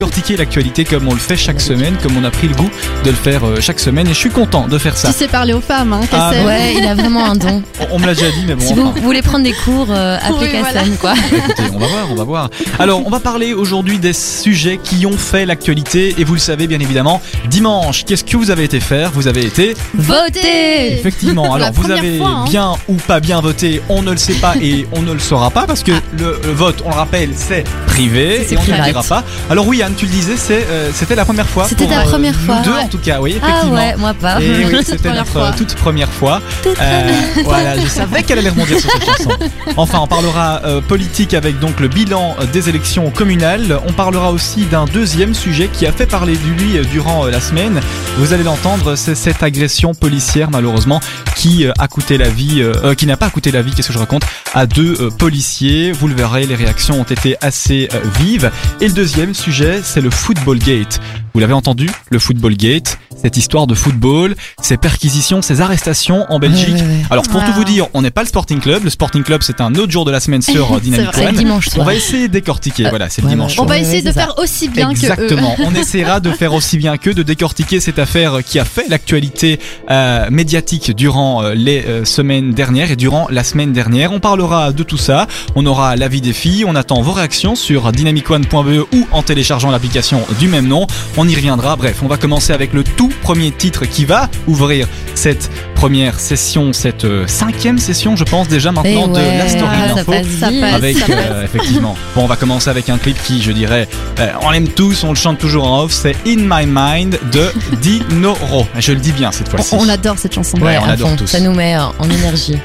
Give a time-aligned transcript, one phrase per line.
[0.00, 2.70] Cortiquer l'actualité comme on le fait chaque semaine, comme on a pris le goût
[3.02, 5.08] de le faire euh, chaque semaine et je suis content de faire ça.
[5.08, 6.46] Tu sais parler aux femmes, hein, Ah, Cassel.
[6.46, 7.64] Ouais, il a vraiment un don.
[7.80, 8.60] On, on me l'a déjà dit mais bon.
[8.64, 9.00] Si vous enfin.
[9.00, 10.82] voulez prendre des cours, euh, appelez Oui, voilà.
[11.00, 11.14] Quoi.
[11.36, 12.50] Écoutez, on va voir, on va voir.
[12.78, 16.68] Alors, on va parler aujourd'hui des sujets qui ont fait l'actualité et vous le savez
[16.68, 17.20] bien évidemment,
[17.50, 19.10] dimanche, qu'est-ce que vous avez été faire?
[19.10, 21.42] Vous avez été Votez effectivement.
[21.56, 22.44] La Alors, vous première avez fois, hein.
[22.48, 25.50] bien ou pas bien voté, on ne le sait pas et on ne le saura
[25.50, 28.78] pas parce que le, le vote, on le rappelle, c'est privé C'est et on ne
[28.78, 29.24] le dira pas.
[29.50, 31.64] Alors oui, Anne, tu le disais, c'est euh, c'était la première fois.
[31.68, 32.56] C'était pour, ta euh, première nous fois.
[32.60, 32.80] deux Ouais.
[32.82, 33.76] en tout cas, oui, Ah effectivement.
[33.76, 34.40] ouais, moi pas.
[34.40, 35.52] Et oui, Toute c'était première notre fois.
[35.56, 36.40] toute première fois.
[36.62, 37.12] Toute Euh,
[37.44, 39.30] voilà, je savais qu'elle allait rebondir sur cette chanson.
[39.76, 43.78] Enfin, on parlera euh, politique avec donc le bilan des élections communales.
[43.86, 47.80] On parlera aussi d'un deuxième sujet qui a fait parler de lui durant la semaine.
[48.16, 51.00] Vous allez l'entendre, c'est cette agression policière malheureusement
[51.36, 52.62] qui a coûté la vie,
[52.96, 54.22] qui n'a pas coûté la vie, qu'est-ce que je raconte,
[54.54, 55.92] à deux policiers.
[55.92, 58.50] Vous le verrez, les réactions ont été assez vives.
[58.80, 61.00] Et le deuxième sujet, c'est le football gate.
[61.38, 66.40] Vous l'avez entendu, le football gate, cette histoire de football, ces perquisitions, ces arrestations en
[66.40, 66.74] Belgique.
[66.74, 67.02] Ouais, ouais, ouais.
[67.10, 68.82] Alors pour tout vous dire, on n'est pas le Sporting Club.
[68.82, 71.36] Le Sporting Club, c'est un autre jour de la semaine sur euh, Dynamic One.
[71.36, 72.86] dimanche On va essayer de décortiquer.
[72.86, 73.56] Euh, voilà, c'est le ouais, dimanche.
[73.60, 74.14] On va essayer de ça.
[74.14, 75.54] faire aussi bien Exactement.
[75.64, 79.60] On essaiera de faire aussi bien qu'eux, de décortiquer cette affaire qui a fait l'actualité
[79.92, 84.10] euh, médiatique durant euh, les euh, semaines dernières et durant la semaine dernière.
[84.10, 85.28] On parlera de tout ça.
[85.54, 86.64] On aura l'avis des filles.
[86.64, 90.88] On attend vos réactions sur dynamicone.be ou en téléchargeant l'application du même nom.
[91.16, 91.76] On y reviendra.
[91.76, 96.72] Bref, on va commencer avec le tout premier titre qui va ouvrir cette première session,
[96.72, 100.40] cette euh, cinquième session, je pense déjà Eh maintenant de ouais, la story de vite.
[100.60, 100.74] passe.
[100.74, 101.96] avec euh, effectivement.
[102.14, 105.10] Bon, on va commencer avec un clip qui, je dirais, euh, on l'aime tous, on
[105.10, 105.92] le chante toujours en off.
[105.92, 108.66] C'est In My Mind de Dinoro.
[108.78, 109.74] Je le dis bien cette fois-ci.
[109.74, 110.58] On, on adore cette chanson.
[110.60, 111.16] Ouais, on adore fond.
[111.16, 111.26] tous.
[111.26, 112.58] Ça nous met en énergie.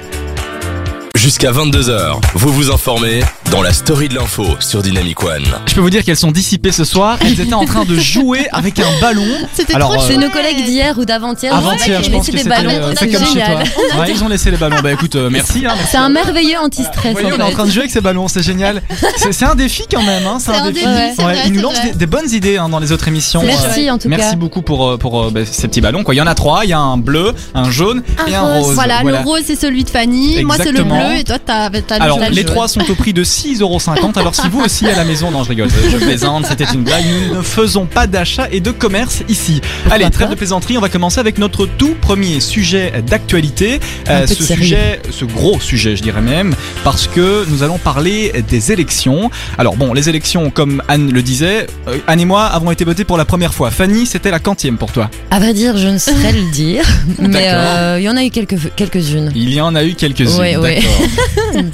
[1.15, 5.43] Jusqu'à 22h, vous vous informez dans la story de l'info sur Dynamic One.
[5.67, 7.17] Je peux vous dire qu'elles sont dissipées ce soir.
[7.21, 9.23] Elles étaient en train de jouer avec un ballon.
[9.53, 11.53] C'était trop euh, C'est nos collègues d'hier ou d'avant-hier.
[11.55, 12.69] Avant-hier, je ont pense laissé que des ballons.
[12.71, 13.99] euh, c'est comme chez toi.
[13.99, 14.77] Ouais, ils ont laissé les ballons.
[14.81, 15.59] Bah écoute, euh, merci.
[15.59, 15.83] Hein, merci.
[15.91, 18.41] C'est un merveilleux anti-stress en on est en train de jouer avec ces ballons, c'est
[18.43, 18.81] génial.
[19.17, 20.25] C'est un défi quand même.
[20.25, 21.13] Hein, C'est un défi, Ouais.
[21.15, 23.43] c'est vrai, ils nous lancent des, des bonnes idées hein, dans les autres émissions.
[23.43, 24.35] Merci en tout Merci cas.
[24.35, 26.03] beaucoup pour, pour euh, bah, ces petits ballons.
[26.03, 26.15] Quoi.
[26.15, 26.65] Il y en a trois.
[26.65, 28.73] Il y a un bleu, un jaune et un rose.
[28.73, 31.69] Voilà, le rose c'est celui de Fanny, moi c'est le bleu et toi t'as
[31.99, 32.31] Alors, jaune.
[32.33, 34.17] les trois sont au prix de 6,50€.
[34.19, 37.03] Alors, si vous aussi à la maison, non, je rigole, je plaisante, c'était une blague.
[37.27, 39.59] Nous ne faisons pas d'achat et de commerce ici.
[39.91, 43.81] Allez, trêve de plaisanterie, on va commencer avec notre tout premier sujet d'actualité.
[44.09, 46.55] Euh, ce sujet, ce gros sujet, je dirais même,
[46.85, 49.29] parce que nous allons parler des élections.
[49.57, 53.03] Alors, bon, les élections, comme Anne le disait, euh, Anne et moi avons été votés
[53.03, 53.71] pour la première fois.
[53.71, 55.09] Fanny, c'était la quantième pour toi.
[55.31, 56.85] À vrai dire, je ne saurais le dire,
[57.19, 59.31] mais euh, il y en a eu quelques quelques-unes.
[59.35, 60.39] Il y en a eu quelques-unes.
[60.39, 60.79] Ouais.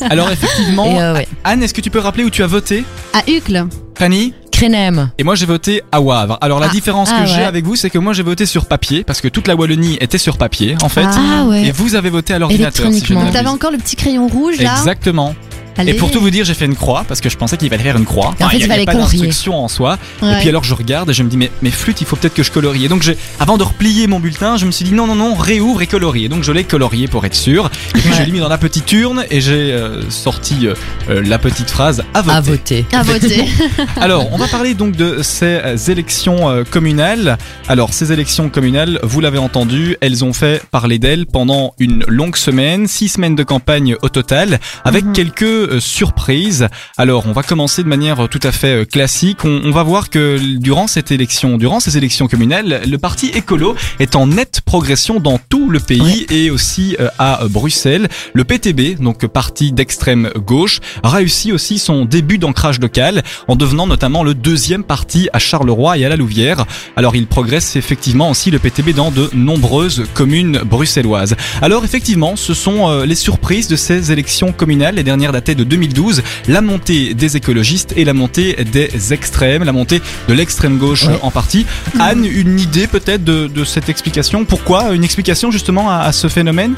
[0.10, 1.28] Alors, effectivement, euh, ouais.
[1.52, 3.66] Anne, est-ce que tu peux rappeler où tu as voté À Hucle.
[3.98, 5.10] Fanny Crénem.
[5.18, 6.38] Et moi j'ai voté à Wavre.
[6.42, 6.70] Alors la Ah.
[6.70, 7.44] différence que Ah, j'ai ouais.
[7.44, 10.20] avec vous, c'est que moi j'ai voté sur papier parce que toute la Wallonie était
[10.20, 11.06] sur papier en fait.
[11.08, 11.64] Ah ouais.
[11.66, 12.92] Et vous avez voté à l'ordinateur.
[12.94, 13.02] Si.
[13.34, 14.76] T'avais encore le petit crayon rouge là?
[14.78, 15.34] Exactement.
[15.80, 15.92] Allez.
[15.94, 17.84] Et pour tout vous dire, j'ai fait une croix parce que je pensais qu'il fallait
[17.84, 18.36] faire une croix.
[18.40, 19.98] Et en fait, il y a, il pas d'instruction en soi.
[20.22, 22.34] Et puis alors je regarde et je me dis mais mes flûtes, il faut peut-être
[22.36, 22.86] que je colorie.
[22.86, 25.34] Et donc j'ai, avant de replier mon bulletin, je me suis dit non non non,
[25.36, 26.26] réouvre et colorie.
[26.26, 27.70] Et donc je l'ai colorié pour être sûr.
[27.96, 30.74] Et puis je l'ai mis dans la petite urne et j'ai euh, sorti euh,
[31.10, 32.36] euh, la petite phrase à voter.
[32.38, 32.86] À voter.
[32.94, 33.46] À voter.
[34.02, 37.38] Alors, on va parler donc de ces élections euh, communales.
[37.68, 42.36] Alors, ces élections communales, vous l'avez entendu, elles ont fait parler d'elles pendant une longue
[42.36, 45.14] semaine, six semaines de campagne au total, avec Mhm.
[45.14, 46.68] quelques euh, surprises.
[46.98, 49.46] Alors, on va commencer de manière euh, tout à fait euh, classique.
[49.46, 53.76] On, on va voir que durant cette élection, durant ces élections communales, le parti écolo
[54.00, 58.08] est en nette progression dans tout le pays et aussi à Bruxelles.
[58.34, 63.88] Le PTB, donc parti d'extrême gauche, a réussi aussi son début d'ancrage local en devenant
[63.88, 66.66] notamment le deuxième parti à Charleroi et à la Louvière.
[66.96, 71.36] Alors il progresse effectivement aussi le PTB dans de nombreuses communes bruxelloises.
[71.62, 76.24] Alors effectivement, ce sont les surprises de ces élections communales, les dernières datées de 2012,
[76.48, 81.20] la montée des écologistes et la montée des extrêmes, la montée de l'extrême gauche Ouais.
[81.22, 81.66] en partie.
[82.00, 84.46] Anne, une idée peut-être de, de cette explication?
[84.46, 84.92] Pourquoi?
[84.94, 86.76] Une explication justement à, à ce phénomène?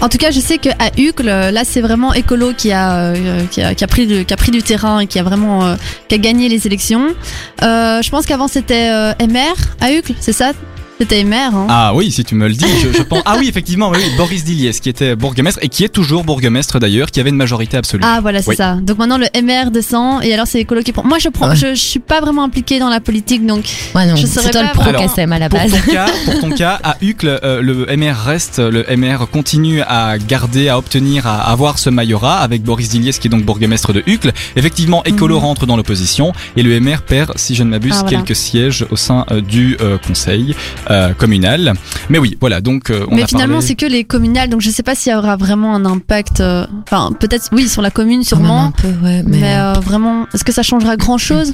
[0.00, 3.60] En tout cas, je sais qu'à Hucle, là, c'est vraiment écolo qui a, euh, qui
[3.62, 5.74] a, qui a pris du, qui a pris du terrain et qui a vraiment euh,
[6.08, 7.08] qui a gagné les élections.
[7.62, 10.52] Euh, je pense qu'avant c'était MR à Hucle, c'est ça?
[11.00, 11.54] C'était maire.
[11.54, 11.66] Hein.
[11.68, 13.22] Ah oui, si tu me le dis, je, je pense.
[13.24, 17.10] Ah oui, effectivement, oui, Boris Diliès, qui était bourgmestre et qui est toujours bourgmestre d'ailleurs,
[17.10, 18.02] qui avait une majorité absolue.
[18.04, 18.56] Ah voilà c'est Oui.
[18.56, 18.74] ça.
[18.76, 21.04] Donc maintenant le MR descend et alors c'est l'écolo qui prend.
[21.04, 21.56] Moi je prends, Ouais.
[21.56, 23.64] je, je suis pas vraiment impliquée dans la politique donc
[23.94, 25.06] Ouais, non, Je saurais toi le pas pro.
[25.06, 25.70] KSM à la Pour base.
[25.70, 30.18] ton, cas, pour ton cas, à Uccle, euh, le MR reste, le MR continue à
[30.18, 34.02] garder, à obtenir, à avoir ce majorat avec Boris Diliès qui est donc bourgmestre de
[34.06, 34.32] Uccle.
[34.56, 35.42] Effectivement, Écolo Mhm.
[35.44, 38.16] rentre dans l'opposition et le MR perd, si je ne m'abuse, Ah, voilà.
[38.18, 40.56] quelques sièges au sein euh, du euh, conseil
[40.90, 41.74] euh, communal.
[42.08, 44.60] Mais oui, voilà, donc euh, on mais a finalement parlé- c'est que les communales donc
[44.60, 46.40] je sais pas s'il y aura vraiment un impact.
[46.40, 48.64] euh, Enfin peut-être oui sur la commune sûrement.
[48.66, 51.52] un peu, ouais, mais, Mais euh, vraiment, est-ce que ça changera grand chose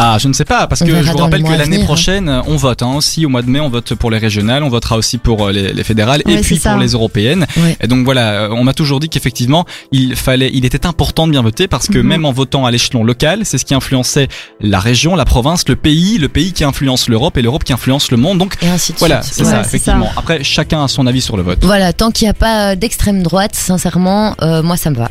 [0.00, 1.84] Ah, je ne sais pas, parce On que je vous rappelle le que l'année hein.
[1.84, 4.68] prochaine, on vote hein, aussi au mois de mai, on vote pour les régionales, on
[4.68, 6.70] votera aussi pour euh, les, les fédérales et puis ça.
[6.70, 7.46] pour les européennes.
[7.56, 7.76] Ouais.
[7.80, 11.32] Et donc voilà, euh, on m'a toujours dit qu'effectivement, il fallait, il était important de
[11.32, 12.06] bien voter parce que Mhm.
[12.06, 14.28] même en votant à l'échelon local, c'est ce qui influençait
[14.60, 18.12] la région, la province, le pays, le pays qui influence l'Europe et l'Europe qui influence
[18.12, 18.38] le monde.
[18.38, 20.10] Donc Et ainsi de voilà, c'est Ouais, ça, effectivement.
[20.16, 21.58] Après, chacun a son avis sur le vote.
[21.62, 25.10] Voilà, tant qu'il n'y a pas euh, d'extrême droite, sincèrement, euh, moi ça me va.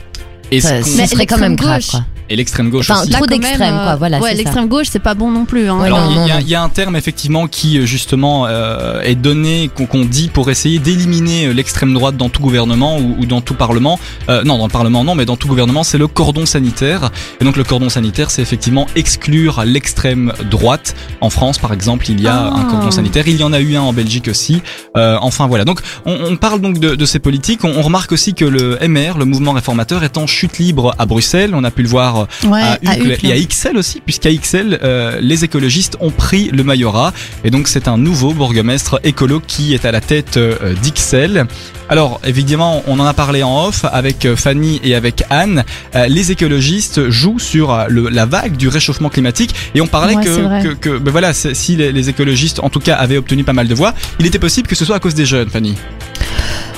[0.50, 2.06] Et Ça, ce serait quand même grave, quoi.
[2.30, 3.12] Et l'extrême gauche Enfin, aussi.
[3.12, 5.70] Trop d'extrême, quoi, voilà, Ouais, l'extrême gauche, c'est pas bon non plus.
[5.70, 5.80] Hein.
[5.80, 9.16] Ouais, Alors, il y, il y a un terme effectivement qui euh, justement euh, est
[9.16, 13.26] donné, qu'on qu'on dit pour essayer d'éliminer euh, l'extrême droite dans tout gouvernement ou, ou
[13.26, 14.00] dans tout parlement.
[14.30, 17.12] Euh, non, dans le parlement non, mais dans tout gouvernement, c'est le cordon sanitaire.
[17.42, 20.96] Et donc le cordon sanitaire, c'est effectivement exclure l'extrême droite.
[21.22, 22.54] En France, par exemple, il y a Ah.
[22.60, 23.28] un cordon sanitaire.
[23.28, 24.62] Il y en a eu un en Belgique aussi.
[24.96, 25.66] Euh, enfin voilà.
[25.66, 27.64] Donc on, on parle donc de, de ces politiques.
[27.64, 31.06] On, on remarque aussi que le MR, le mouvement réformateur, est en chute libre à
[31.06, 31.52] Bruxelles.
[31.56, 33.26] On a pu le voir euh, Ouais, à à Uccle Uccle.
[33.28, 37.14] et à XL aussi, puisqu'à XL, euh, les écologistes ont pris le majorat.
[37.44, 41.46] Et donc c'est un nouveau bourgmestre écolo qui est à la tête euh, d'XL.
[41.90, 45.64] Alors évidemment, on en a parlé en off avec Fanny et avec Anne.
[45.96, 50.24] Euh, les écologistes jouent sur le- la vague du réchauffement climatique et on parlait Ouais,
[50.26, 53.54] que, que, que ben voilà, si les, les écologistes en tout cas avaient obtenu pas
[53.54, 55.76] mal de voix, il était possible que ce soit à cause des jeunes, Fanny.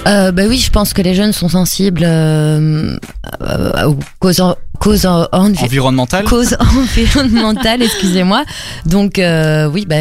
[0.07, 2.95] Euh, bah oui, je pense que les jeunes sont sensibles euh,
[3.41, 4.41] euh, aux causes,
[4.79, 6.23] en- causes en- envi- Environnemental.
[6.25, 8.43] causes environnementales, excusez-moi.
[8.85, 9.95] Donc euh, oui, bah,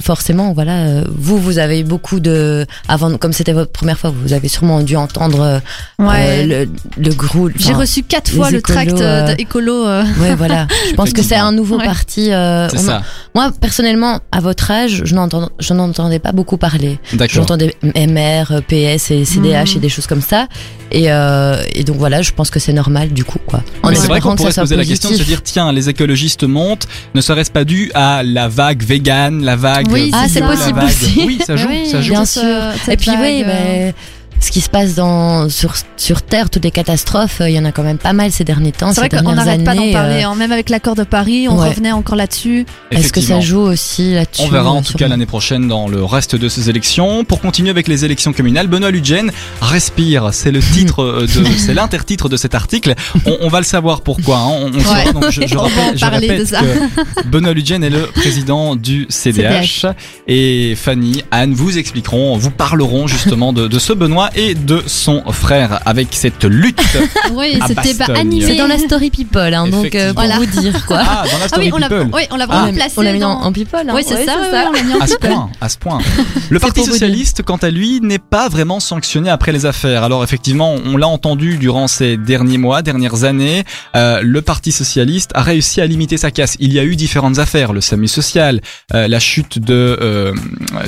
[0.00, 0.72] forcément, voilà.
[0.72, 4.82] euh, Vous, vous avez beaucoup de, avant, comme c'était votre première fois, vous avez sûrement
[4.82, 5.58] dû entendre euh,
[5.98, 6.46] Ouais.
[6.50, 6.66] euh,
[6.96, 7.48] le, le gros.
[7.56, 9.86] J'ai reçu quatre fois le écolos, tract euh, euh, écolo.
[9.86, 10.04] euh.
[10.20, 10.66] Ouais, voilà.
[10.90, 11.84] Je pense que c'est un nouveau Ouais.
[11.84, 12.32] parti.
[12.32, 13.02] euh, C'est on ça.
[13.34, 16.98] Moi, personnellement, à votre âge, je n'entends- je n'entendais pas beaucoup parler.
[17.12, 17.34] D'accord.
[17.36, 20.46] J'entendais MR, PS et CDH et des choses comme ça.
[20.90, 23.60] Et, euh, et donc voilà, je pense que c'est normal du coup quoi.
[23.82, 26.86] En vrai qu'on pourrait se poser la question de se dire tiens les écologistes montent
[27.14, 31.22] ne serait-ce pas dû à la vague vegan la vague Oui, Ah, c'est possible aussi.
[31.26, 32.42] oui ça joue ça joue Bien sûr.
[32.44, 33.94] euh, Et puis oui, euh, mais
[34.40, 37.64] ce qui se passe dans sur sur Terre, toutes les catastrophes, euh, il y en
[37.64, 38.92] a quand même pas mal ces derniers temps.
[38.92, 40.22] C'est vrai qu'on n'arrête pas d'en années, parler.
[40.22, 40.34] euh, hein.
[40.36, 41.68] Même avec l'accord de Paris, on Ouais.
[41.70, 42.64] revenait encore là-dessus.
[42.90, 45.88] Est-ce que ça joue aussi là-dessus On verra en euh, tout cas l'année prochaine dans
[45.88, 47.24] le reste de ces élections.
[47.24, 49.30] Pour continuer avec les élections communales, Benoît Ludgen
[49.60, 50.30] respire.
[50.32, 52.94] C'est le titre euh, de, c'est l'intertitre de cet article.
[53.26, 54.36] On, on va le savoir pourquoi.
[54.38, 54.48] hein.
[54.50, 54.94] On, on saura.
[55.04, 55.12] Ouais.
[55.12, 56.60] Donc je, je On va en rappelle, je parler répète de ça.
[56.60, 59.86] que Benoît Ludgen est le président du CDH.
[60.28, 65.22] Et Fanny, Anne vous expliqueront, vous parleront justement de, de ce Benoît et de son
[65.32, 66.80] frère avec cette lutte.
[67.34, 68.44] Oui, c'était pas animé.
[68.46, 70.52] C'est dans la story people, hein, donc euh, pour Effectivement.
[70.54, 70.98] vous dire quoi.
[71.00, 72.08] Ah, dans la Ah story oui, on l'a people.
[72.12, 73.02] oui, on l'a Ah, vraiment on placé.
[73.04, 73.80] l'a mis en, dans- en people.
[73.88, 73.92] Hein.
[73.94, 75.30] Oui, c'est Ouais, ça, ouais, ouais, on l'a mis en À ce people.
[75.30, 75.98] point, à ce point.
[76.50, 80.02] Le Parti socialiste, quant à lui, n'est pas vraiment sanctionné après les affaires.
[80.04, 83.64] Alors effectivement, on l'a entendu durant ces derniers mois, dernières années,
[83.94, 86.56] euh, le Parti socialiste a réussi à limiter sa casse.
[86.60, 88.60] Il y a eu différentes affaires, le SAMU social,
[88.94, 90.32] euh, la chute de euh,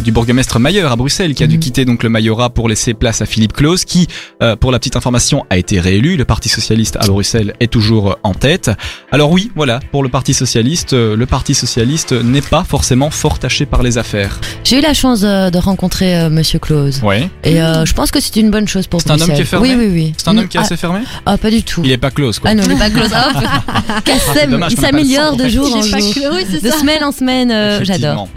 [0.02, 1.60] du bourgmestre Mayer à Bruxelles, qui a dû Mhm.
[1.60, 4.06] quitter donc le Mayorat pour laisser place à Philippe Claus, qui,
[4.42, 6.16] euh, pour la petite information, a été réélu.
[6.16, 8.70] Le Parti socialiste à Bruxelles est toujours en tête.
[9.12, 13.38] Alors oui, voilà, pour le Parti socialiste, euh, le Parti socialiste n'est pas forcément fort
[13.38, 14.40] taché par les affaires.
[14.64, 17.00] J'ai eu la chance euh, de rencontrer euh, Monsieur Claus.
[17.02, 17.30] Ouais.
[17.44, 19.36] Et euh, je pense que c'est une bonne chose pour C'est un homme Bruxelles.
[19.36, 20.12] qui est fermé Oui, oui, oui.
[20.16, 21.82] C'est un homme qui est ah, assez fermé Ah, pas du tout.
[21.84, 22.50] Il est pas close quoi.
[22.50, 25.98] Ah non, il est pas c'est Kassem, dommage il s'améliore de jour en jour.
[26.32, 26.78] oui, De ça.
[26.78, 28.28] semaine en semaine, euh, j'adore.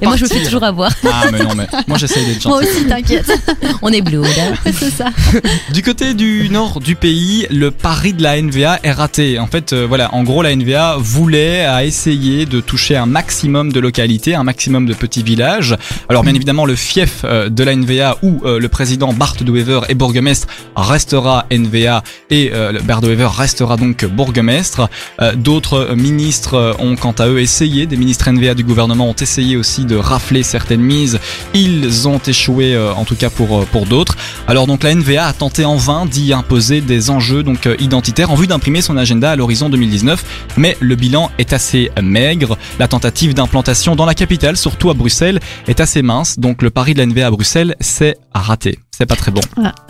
[0.00, 0.92] Et moi, je me fais toujours avoir.
[1.04, 2.76] Ah mais non mais moi j'essaye d'être Moi gentil.
[2.76, 3.30] aussi, t'inquiète.
[3.82, 4.56] On est bleu, là.
[4.72, 5.10] c'est ça.
[5.72, 9.38] Du côté du nord du pays, le pari de la NVA est raté.
[9.38, 13.72] En fait, euh, voilà, en gros, la NVA voulait, a essayé de toucher un maximum
[13.72, 15.76] de localités, un maximum de petits villages.
[16.08, 19.52] Alors, bien évidemment, le fief euh, de la NVA où euh, le président Bart de
[19.52, 24.88] Wever est bourgmestre restera NVA et euh, Bart de Wever restera donc bourgmestre.
[25.36, 29.84] D'autres ministres ont quant à eux essayé, des ministres NVA du gouvernement ont essayé aussi
[29.84, 31.18] de rafler certaines mises.
[31.54, 34.16] Ils ont échoué, euh, en tout cas pour, pour d'autres.
[34.46, 38.30] Alors donc la NVA a tenté en vain d'y imposer des enjeux donc euh, identitaires
[38.30, 42.56] en vue d'imprimer son agenda à l'horizon 2019, mais le bilan est assez maigre.
[42.78, 46.38] La tentative d'implantation dans la capitale, surtout à Bruxelles, est assez mince.
[46.38, 48.78] Donc le pari de la NVA à Bruxelles, c'est à rater.
[48.90, 49.40] C'est pas très bon.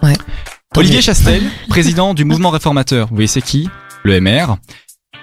[0.02, 0.14] Ouais.
[0.76, 3.08] Olivier Chastel, président du mouvement réformateur.
[3.08, 3.68] Vous voyez c'est qui?
[4.04, 4.58] Le MR.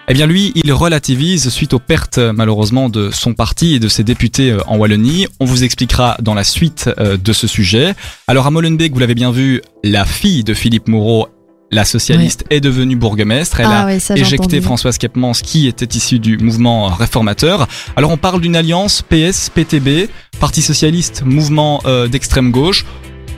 [0.07, 4.03] Eh bien lui, il relativise suite aux pertes malheureusement de son parti et de ses
[4.03, 5.25] députés euh, en Wallonie.
[5.39, 7.95] On vous expliquera dans la suite euh, de ce sujet.
[8.27, 11.27] Alors à Molenbeek, vous l'avez bien vu, la fille de Philippe Moreau,
[11.71, 13.61] la socialiste, est devenue bourgmestre.
[13.61, 14.61] Elle a Ah j'ai éjecté.
[14.61, 17.67] Françoise Kepmans qui était issue du mouvement réformateur.
[17.95, 20.09] Alors on parle d'une alliance PS-PTB,
[20.39, 22.85] Parti socialiste, mouvement euh, d'extrême gauche.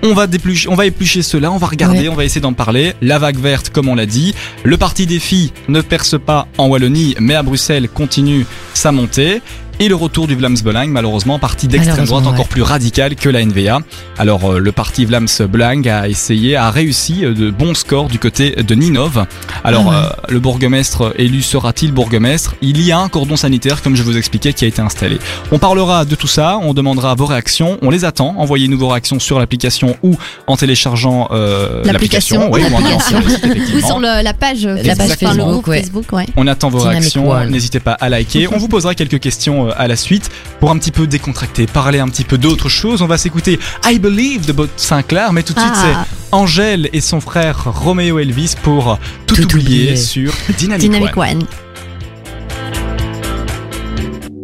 [0.03, 2.09] On va, déplucher, on va éplucher cela, on va regarder, Ouais.
[2.09, 2.93] on va essayer d'en parler.
[3.01, 4.33] La vague verte, comme on l'a dit.
[4.63, 9.41] Le parti des filles ne perce pas en Wallonie, mais à Bruxelles continue sa montée.
[9.79, 12.31] Et le retour du Vlaams Belang, malheureusement, parti d'extrême droite ouais.
[12.31, 13.79] encore plus radical que la NVA.
[14.17, 18.17] Alors euh, le parti Vlaams Belang a essayé, a réussi euh, de bons scores du
[18.17, 19.27] côté de Ninov.
[19.63, 22.55] Alors Ah euh, le bourgmestre élu sera-t-il bourgmestre?
[22.63, 25.19] Il y a un cordon sanitaire, comme je vous expliquais, qui a été installé.
[25.51, 28.33] On parlera de tout ça, on demandera vos réactions, on les attend.
[28.39, 30.15] Envoyez-nous vos réactions sur l'application ou
[30.47, 32.49] en téléchargeant euh, L'application.
[32.51, 33.21] oui, ou en L'application.
[33.85, 35.81] sur le la page, La Facebook, page Facebook, ouais.
[35.81, 36.25] Facebook, ouais.
[36.35, 38.47] On attend vos Dynamic réactions, n'hésitez pas à liker.
[38.51, 41.99] On vous posera quelques questions euh, à la suite pour un petit peu décontracter, parler
[41.99, 43.01] un petit peu d'autres choses.
[43.01, 46.89] On va s'écouter I Believe de Bob Sinclair, mais tout de suite c'est Ah, Angèle
[46.93, 49.95] et son frère Roméo Elvis pour Tout, Tout oublier, oublier.
[49.97, 51.29] sur Dynamic, Dynamic One.
[51.29, 51.43] One.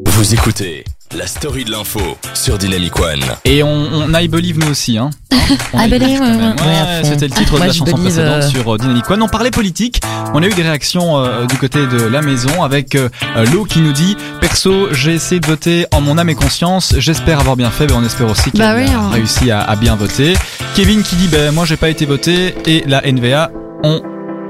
[0.08, 0.84] Vous écoutez
[1.16, 2.00] la story de l'info
[2.34, 3.22] sur Dynamic One.
[3.46, 5.10] Et on, on I Believe nous aussi, hein.
[5.74, 6.42] Hein I Believe, même.
[6.42, 9.10] ouais, ouais, c'était le titre de Moi, la chanson believe, précédente euh, sur euh, Dynamic
[9.10, 9.22] One.
[9.22, 10.02] On parlait politique.
[10.34, 13.10] On a eu des réactions euh, du côté de la maison avec euh,
[13.52, 16.96] Lo qui nous dit Perso, j'ai essayé de voter en mon âme et conscience.
[16.98, 19.10] J'espère avoir bien fait, mais on espère aussi qu'il Bah a oui, hein.
[19.12, 20.34] réussi à, à bien voter.
[20.76, 23.52] Kevin qui dit Ben moi j'ai pas été voté et la NVA
[23.84, 24.02] on.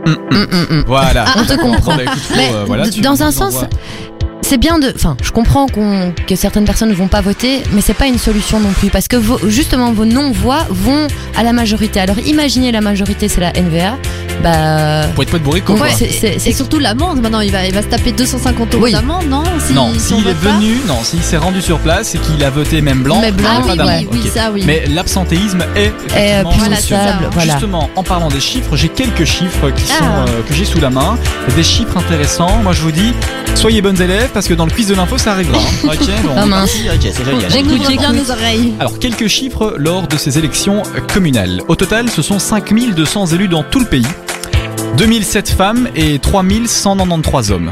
[0.05, 0.83] Hum, hum, hum.
[0.85, 1.23] Voilà.
[1.37, 1.95] On te comprend.
[1.95, 3.55] Bah, écoute, Mais euh, voilà, dans un sens,
[4.43, 4.91] c'est bien de.
[4.95, 8.17] Enfin, je comprends qu'on que certaines personnes ne vont pas voter, mais c'est pas une
[8.17, 11.99] solution non plus parce que vos- justement vos non-voix vont à la majorité.
[11.99, 13.97] Alors imaginez la majorité, c'est la NVA.
[14.41, 15.03] Bah.
[15.13, 15.77] Pour être pas de Ouais, quoi.
[15.95, 18.91] c'est- Et surtout l'amende, maintenant il va, il va se taper 250 euros Oui.
[18.91, 22.15] d'amende, non Si- Non, si on s'il est venu, non, s'il s'est rendu sur place
[22.15, 24.21] et qu'il a voté même blanc, Mais blanc, Ah il y a oui, pas oui,
[24.33, 24.63] ça oui.
[24.65, 26.51] Mais l'absentéisme est effectivement
[26.89, 27.51] Voilà, voilà.
[27.53, 30.25] Justement, en parlant des chiffres, j'ai quelques chiffres qui sont Ah.
[30.27, 31.17] euh, que j'ai sous la main,
[31.55, 32.57] des chiffres intéressants.
[32.63, 33.13] Moi, je vous dis,
[33.55, 35.57] soyez bonnes élèves parce que dans le quiz de l'info, ça arrivera.
[35.57, 35.61] hein.
[35.93, 36.71] ok, bon, Ah, mince.
[36.93, 37.51] Ok, c'est génial.
[37.51, 38.73] J'écoute, bien nos oreilles.
[38.79, 40.83] Alors, quelques chiffres lors de ces élections
[41.13, 41.61] communales.
[41.67, 44.05] Au total, ce sont 5200 élus dans tout le pays,
[44.97, 47.71] 2007 femmes et 3193 hommes.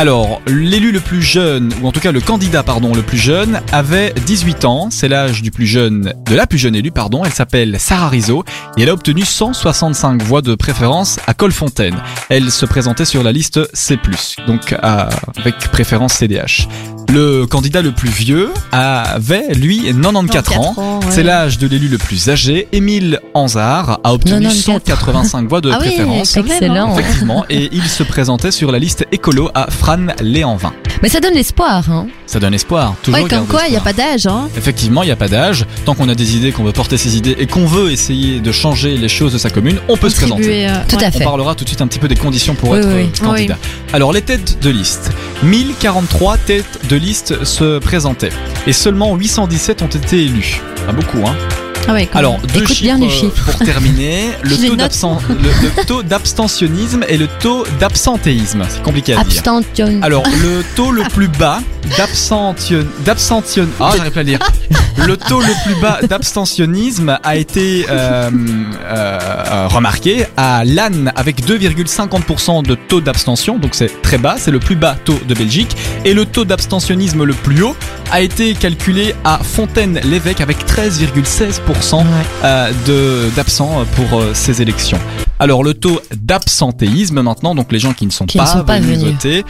[0.00, 3.60] Alors, l'élu le plus jeune, ou en tout cas le candidat, pardon, le plus jeune,
[3.70, 4.88] avait 18 ans.
[4.90, 7.22] C'est l'âge du plus jeune, de la plus jeune élue, pardon.
[7.22, 8.42] Elle s'appelle Sarah Rizzo
[8.78, 12.02] et elle a obtenu 165 voix de préférence à Colfontaine.
[12.30, 13.98] Elle se présentait sur la liste C+,
[14.46, 16.66] donc avec préférence CDH.
[17.12, 20.74] Le candidat le plus vieux avait, lui, 94 ans.
[20.76, 21.06] ouais.
[21.10, 22.68] C'est l'âge de l'élu le plus âgé.
[22.72, 24.64] Émile Anzard a obtenu 94.
[24.64, 26.36] 185 voix de Ah préférence.
[26.36, 26.50] même, hein.
[26.54, 26.96] Excellent.
[26.98, 30.72] Effectivement, et il se présentait sur la liste écolo à Fran Léanvin.
[31.02, 31.90] Mais ça donne l'espoir.
[31.90, 32.06] Hein.
[32.26, 34.48] Ça donne espoir, toujours Ouais, comme quoi, il n'y a pas d'âge, hein.
[34.56, 35.64] Effectivement, il n'y a pas d'âge.
[35.86, 38.52] Tant qu'on a des idées, qu'on veut porter ses idées et qu'on veut essayer de
[38.52, 40.68] changer les choses de sa commune, on peut se présenter.
[40.68, 41.04] Euh, Tout ouais.
[41.04, 41.24] à On fait.
[41.24, 43.10] parlera tout de suite un petit peu des conditions pour Oui, être oui, euh, oui.
[43.20, 43.56] candidat.
[43.92, 45.10] Alors les têtes de liste.
[45.42, 48.32] 1043 têtes de liste se présentaient
[48.66, 50.60] et seulement 817 ont été élus.
[50.86, 51.34] Pas beaucoup, hein.
[51.88, 53.44] Ah ouais, Alors, deux chiffres, bien les euh, chiffres.
[53.44, 54.30] pour terminer.
[54.44, 58.62] Le taux, d'abstentionnisme et le taux d'absentéisme.
[58.68, 59.38] C'est compliqué à dire.
[59.38, 60.00] Abstention.
[60.02, 61.60] Alors, le taux le plus bas
[61.96, 62.84] d'abstention...
[63.04, 63.66] d'abstention...
[63.80, 64.24] Ah, j'arrive pas à
[65.06, 68.30] le taux le plus bas d'abstentionnisme a été euh,
[68.84, 74.58] euh, remarqué à Lannes avec 2,50% de taux d'abstention, donc c'est très bas, c'est le
[74.58, 75.76] plus bas taux de Belgique.
[76.04, 77.74] Et le taux d'abstentionnisme le plus haut
[78.12, 81.69] a été calculé à Fontaine-l'Évêque avec 13,16%
[82.42, 84.98] Euh, de d'absents pour euh, ces élections.
[85.38, 88.64] Alors le taux d'absentéisme maintenant, donc les gens qui ne sont Qui ne pas, sont
[88.64, 89.12] pas venus, venus.
[89.12, 89.44] voter.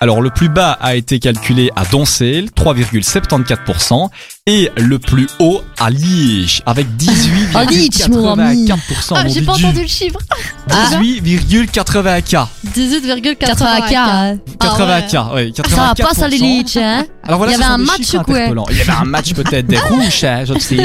[0.00, 4.08] Alors le plus bas a été calculé à Doncel, 3,74%,
[4.48, 6.86] et le plus haut à Liège, avec
[7.54, 8.64] Ah, Liège, mon ami.
[8.66, 9.12] 18,84%.
[9.16, 10.20] Ah, mon j'ai pas entendu le chiffre.
[10.70, 12.46] 18,84.
[12.72, 13.36] 18,84.
[13.38, 14.38] 84.
[14.60, 15.68] 84, oui, 84%.
[15.68, 18.22] Ça va pas ça les leads, hein Alors voilà, Il y avait un match ou
[18.22, 18.38] quoi.
[18.70, 20.76] Il y avait un match peut-être des rouges, hein, je sais.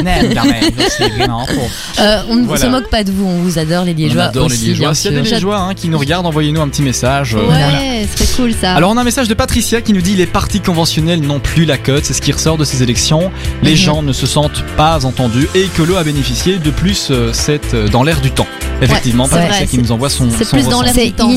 [2.00, 4.50] Euh, On ne se moque pas de vous, on vous adore les On Liégeois adore
[4.50, 4.96] les Liégeois.
[4.96, 5.30] S'il y a des.
[5.30, 7.36] Liégeois hein, qui nous regardent, envoyez-nous un petit message.
[7.36, 7.48] euh.
[7.48, 8.74] Ouais, c'est cool ça.
[8.74, 11.66] Alors on a un message de Patricia qui nous dit les partis conventionnels n'ont plus
[11.66, 13.32] la cote, c'est ce qui ressort de ces élections.
[13.64, 17.74] Les gens ne se sentent pas entendus et Écolo a bénéficié de plus euh, cette,
[17.74, 18.48] euh, dans l'air du temps.
[18.82, 20.92] Effectivement, c'est Patricia vrai, qui c'est- nous envoie son c'est plus dans l'air.
[20.96, 21.30] C'est temps,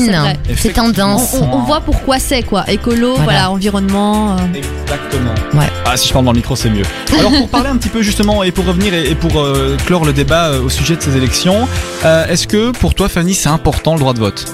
[0.47, 1.35] c'est c'est tendance.
[1.39, 2.63] On, on voit pourquoi c'est quoi.
[2.67, 3.23] Écolo, Voilà.
[3.23, 4.31] voilà, environnement.
[4.33, 4.37] euh.
[4.55, 5.33] Exactement.
[5.53, 5.67] Ouais.
[5.85, 6.81] Ah, si je parle dans le micro, c'est mieux.
[7.19, 10.05] Alors, pour parler un petit peu justement et pour revenir et, et pour euh, clore
[10.05, 11.67] le débat euh, au sujet de ces élections,
[12.03, 14.45] euh, est-ce que pour toi, Fanny, c'est important le droit de vote?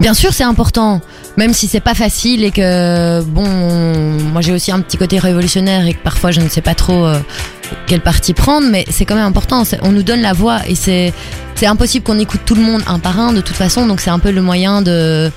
[0.00, 1.00] Bien sûr, c'est important.
[1.36, 3.46] Même si c'est pas facile et que bon,
[4.32, 7.04] moi j'ai aussi un petit côté révolutionnaire et que parfois je ne sais pas trop
[7.06, 7.18] euh,
[7.86, 9.62] quel parti prendre, mais c'est quand même important.
[9.82, 11.12] On nous donne la voix et c'est
[11.54, 13.86] c'est impossible qu'on écoute tout le monde un par un de toute façon.
[13.86, 15.30] Donc c'est un peu le moyen de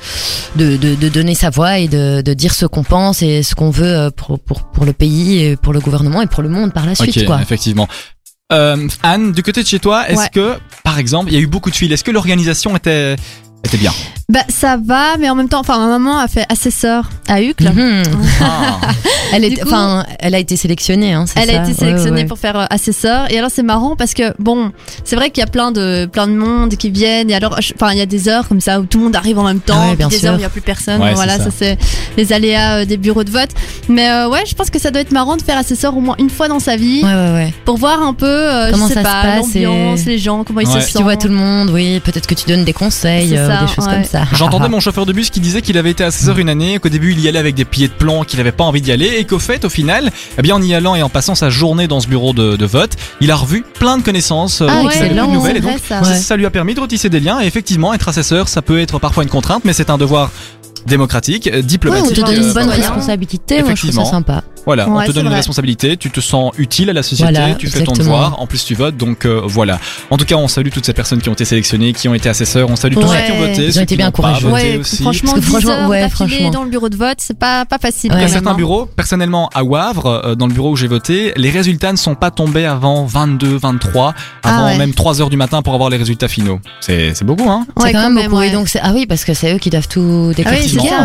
[0.56, 3.56] de, de, de donner sa voix et de, de dire ce qu'on pense et ce
[3.56, 6.50] qu'on veut euh, pour, pour pour le pays et pour le gouvernement et pour le
[6.50, 7.42] monde par la suite Ok, quoi.
[7.42, 7.88] effectivement.
[8.52, 10.30] Euh, Anne, du côté de chez toi, est-ce Ouais.
[10.34, 13.16] que, par exemple, il y a eu beaucoup de fils Est-ce que l'organisation était
[13.64, 13.92] était bien
[14.30, 17.66] Bah ça va, mais en même temps, enfin ma maman a fait assesseur à Uccle.
[17.72, 18.04] Mhm.
[18.42, 18.80] Ah.
[19.34, 21.14] Elle Du est, coup- enfin, elle a été sélectionnée.
[21.14, 22.26] Hein, c'est Elle a été Ouais, sélectionnée ouais, ouais.
[22.26, 23.32] pour faire euh, assesseur.
[23.32, 24.72] Et alors c'est marrant parce que bon,
[25.04, 27.30] c'est vrai qu'il y a plein de plein de monde qui viennent.
[27.30, 29.16] Et alors, je- enfin il y a des heures comme ça où tout le monde
[29.16, 29.76] arrive en même temps.
[29.78, 30.30] Ah ouais, puis bien des sûr.
[30.30, 31.00] heures où il y a plus personne.
[31.02, 31.52] Ouais, voilà, c'est ça, ça.
[31.60, 31.78] c'est
[32.18, 33.50] les aléas euh, des bureaux de vote.
[33.88, 36.16] Mais euh, ouais, je pense que ça doit être marrant de faire assesseur au moins
[36.18, 37.54] une fois dans sa vie Ouais, ouais, ouais.
[37.66, 40.18] pour voir un peu, euh, Comment je sais ça se pas, passe et- l'ambiance, les
[40.18, 40.74] gens, comment ils Ouais.
[40.74, 40.98] se Puis sentent.
[41.02, 42.00] Tu vois tout le monde, oui.
[42.00, 43.94] Peut-être que tu donnes des conseils, C'est euh, ça, des choses ouais.
[43.94, 44.24] comme ça.
[44.34, 47.12] J'entendais mon chauffeur de bus qui disait qu'il avait été assesseur une année, qu'au début
[47.12, 49.26] il y allait avec des pieds de plomb, qu'il avait pas envie d'y aller, et
[49.26, 52.00] qu'au fait, au final, eh bien en y allant et en passant sa journée dans
[52.00, 52.92] ce bureau de, de vote,
[53.22, 56.04] il a revu plein de connaissances, euh, Ah, il de nouvelles, et donc ça.
[56.04, 56.18] ça, Ouais.
[56.18, 57.40] ça lui a permis de retisser des liens.
[57.42, 60.32] Et effectivement, être assesseur, ça peut être parfois une contrainte, mais c'est un devoir
[60.86, 62.16] démocratique, euh, Ouais, on diplomatique.
[62.16, 64.44] te donne une bonne responsabilité, moi je trouve ça sympa.
[64.70, 67.68] Voilà, on te donne une responsabilité, tu te sens utile à la société, Voilà, tu
[67.68, 69.80] fais ton devoir, en plus tu votes, donc euh, voilà.
[70.12, 72.30] En tout cas, on salue toutes ces personnes qui ont été sélectionnées, qui ont été
[72.30, 74.48] assesseurs, on salue tous ceux qui ont voté, Ils ont été qui bien courageux.
[74.48, 75.02] Ouais, aussi.
[75.02, 76.50] franchement, Parce que 10 franchement, heures ouais, d'affilée franchement.
[76.52, 78.12] dans le bureau de vote, c'est pas pas facile.
[78.12, 78.20] Ouais.
[78.20, 78.54] Il y a certains hein.
[78.54, 82.14] bureaux, personnellement à Wavre, euh, dans le bureau où j'ai voté, les résultats ne sont
[82.14, 84.78] pas tombés avant 22, 23, Ah avant ouais.
[84.78, 86.60] même 3 heures du matin pour avoir les résultats finaux.
[86.80, 88.38] C'est c'est beaucoup, hein C'est Ouais, quand même beaucoup.
[88.38, 88.50] ouais.
[88.50, 90.32] Et donc, c'est- ah oui, parce que c'est eux qui doivent tout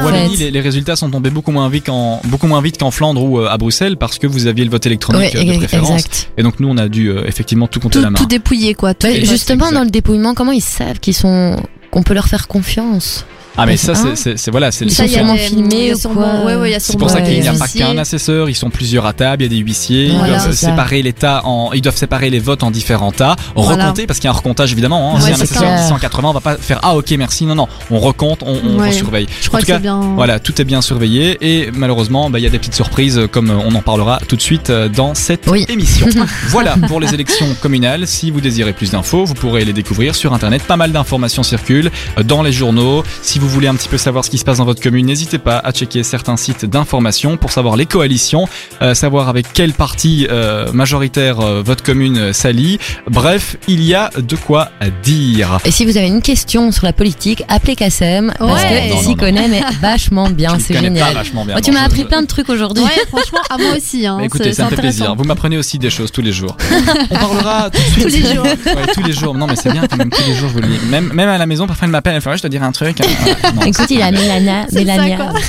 [0.05, 0.51] Wallonie, fait.
[0.51, 3.59] les, résultats sont tombés beaucoup moins vite qu'en beaucoup moins vite qu'en Flandre ou à
[3.59, 6.05] Bruxelles parce que vous aviez le vote électronique Ouais, euh, de préférence.
[6.05, 6.31] exact.
[6.37, 8.19] Et donc nous, on a dû euh, effectivement tout compter tout, la main.
[8.19, 8.95] tout dépouillé quoi.
[8.95, 9.75] Tout justement, exact.
[9.79, 11.57] dans le dépouillement, comment ils savent qu'ils sont
[11.91, 13.25] qu'on peut leur faire confiance?
[13.57, 16.75] Ah mais ça, c'est- c'est- voilà, c'est sûrement a ou quoi ouais, ouais, il y
[16.75, 19.43] a C'est pour ça qu'il n'y a pas qu'un assesseur, ils sont plusieurs à table,
[19.43, 22.39] il y a des huissiers, ils doivent séparer les tas en, ils doivent séparer les
[22.39, 23.85] votes en différents tas, Voilà.
[23.85, 25.13] recompter parce qu'il y a un recomptage évidemment.
[25.13, 25.15] Hein.
[25.17, 27.69] Ouais, si un assesseur dit 180, on va pas faire ah ok merci, non non,
[27.91, 28.93] on recompte, on, on Ouais.
[28.93, 29.27] surveille.
[29.41, 30.15] Je crois en que.
[30.15, 33.27] Voilà, tout est bien surveillé et malheureusement, bah, il y a des petites surprises euh,
[33.29, 35.65] comme euh, on en parlera tout de suite euh, dans cette Oui.
[35.69, 36.07] émission.
[36.49, 38.07] voilà pour les élections communales.
[38.07, 40.63] Si vous désirez plus d'infos, vous pourrez les découvrir sur internet.
[40.63, 41.91] Pas mal d'informations circulent
[42.25, 43.05] dans les journaux.
[43.23, 45.39] Si vous voulez un petit peu savoir ce qui se passe dans votre commune, n'hésitez
[45.39, 48.49] pas à checker certains sites d'information pour savoir les coalitions,
[48.81, 52.79] euh, savoir avec quel parti euh, majoritaire euh, votre commune s'allie.
[53.11, 54.71] Bref, il y a de quoi
[55.03, 55.59] dire.
[55.65, 58.69] Et si vous avez une question sur la politique, appelez Kassem parce Ouais.
[58.69, 59.15] que Non, non, s'y non.
[59.17, 61.15] connaît mais vachement bien, c'est connais pas génial.
[61.15, 61.55] vachement bien.
[61.55, 62.83] Moi, tu non, m'as je- appris plein de trucs aujourd'hui.
[62.85, 64.07] Ouais, franchement, à moi aussi.
[64.07, 65.03] Hein, Mais écoutez, c'est- ça me c'est fait plaisir.
[65.05, 65.23] intéressant.
[65.23, 66.57] Vous m'apprenez aussi des choses tous les jours.
[67.11, 68.23] On parlera tout de suite.
[68.23, 68.45] Tous les jours.
[68.45, 69.35] Ouais, tous les jours.
[69.35, 70.79] Non, mais c'est bien quand même tous les jours, je vous le dis.
[70.89, 72.73] Même, même à la maison, parfois, elle m'appelle, elle fait, ouais, je dois dire un
[72.73, 72.99] truc.
[73.01, 73.07] Non,
[73.67, 74.67] Écoute, il a Mélania.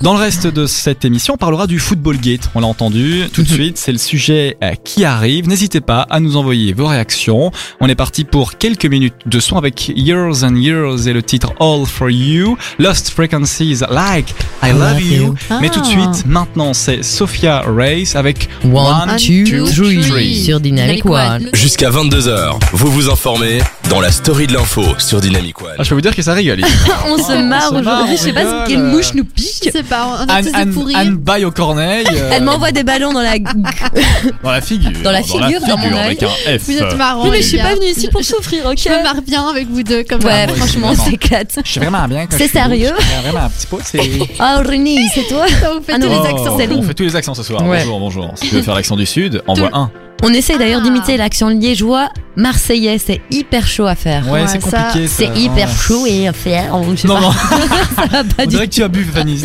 [0.00, 2.50] Dans le reste de cette émission, on parlera du Football Gate.
[2.54, 3.22] On l'a entendu.
[3.32, 5.48] Tout de suite, c'est le sujet euh, qui arrive.
[5.48, 7.50] N'hésitez pas à nous envoyer vos réactions.
[7.80, 11.52] On est parti pour quelques minutes de son avec Years and Years et le titre
[11.60, 12.56] All for You.
[12.78, 15.34] Lost Frequencies like I Love You.
[15.60, 15.90] Mais tout de Ah.
[16.12, 20.00] suite, maintenant, c'est Sophia Race avec One, two, two, three.
[20.02, 20.44] three.
[20.44, 21.12] Sur Dynamic One.
[21.12, 21.48] One.
[21.52, 23.58] Jusqu'à 22h, vous vous informez
[23.92, 25.68] dans la story de l'info sur Dynamic One.
[25.78, 26.60] Ah, je peux vous dire que ça rigole.
[26.60, 26.72] ici.
[27.06, 28.04] On se Oh, on marre se marre, aujourd'hui.
[28.08, 29.70] on Je sais pas quelle mouche nous Je pique.
[29.70, 30.94] sais pas, on a Anne, tous des Anne, pourris.
[30.94, 32.06] Anne baille aux corneilles.
[32.10, 33.38] euh, Elle m'envoie des ballons dans la.
[34.42, 34.92] dans la figure.
[35.04, 35.98] Dans la figure, dans mon œil.
[35.98, 36.62] avec un F.
[36.64, 37.24] Vous êtes marrants.
[37.24, 37.64] Oui, mais je suis gars.
[37.64, 40.24] pas venue ici pour Je- souffrir, ok Je me marre bien avec vous deux comme
[40.24, 41.02] Ouais, franchement, vraiment.
[41.06, 41.58] on s'éclate.
[41.62, 42.22] Je suis vraiment bien.
[42.22, 43.76] quand C'est je suis sérieux je suis vraiment un petit peu.
[43.84, 44.00] C'est.
[44.40, 45.70] Oh, Rini, c'est toi ça.
[45.74, 46.22] Vous faites Ah tous non.
[46.22, 46.56] les accents.
[46.58, 47.62] c'est on fait tous les accents ce soir.
[47.66, 47.78] Ouais.
[47.80, 48.30] Bonjour, bonjour.
[48.36, 49.90] Si tu veux faire l'accent du sud, envoie un.
[50.22, 50.84] On essaye d'ailleurs Ah.
[50.84, 52.98] d'imiter l'accent liégeois marseillais.
[53.04, 54.24] C'est hyper chaud à faire.
[54.26, 55.06] Ouais, Ouais, c'est compliqué.
[55.06, 55.74] C'est hyper Ouais.
[55.86, 56.72] chaud et à faire.
[56.92, 57.20] Je sais Non, pas.
[57.20, 57.32] non,
[57.96, 59.42] ça va pas on du dirait que tu as bu, Fanny.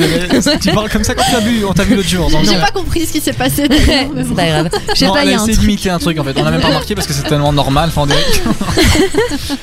[0.62, 1.66] Tu parles comme ça quand tu as bu.
[1.68, 2.30] On t'a vu l'autre jour.
[2.44, 3.68] J'ai pas compris ce qui s'est passé.
[3.68, 4.70] C'est pas grave.
[4.94, 6.34] Je sais non, pas, elle il y a a un d'imiter un truc en fait.
[6.40, 7.90] On n'a même pas remarqué parce que c'est tellement normal.
[7.96, 8.08] Enfin,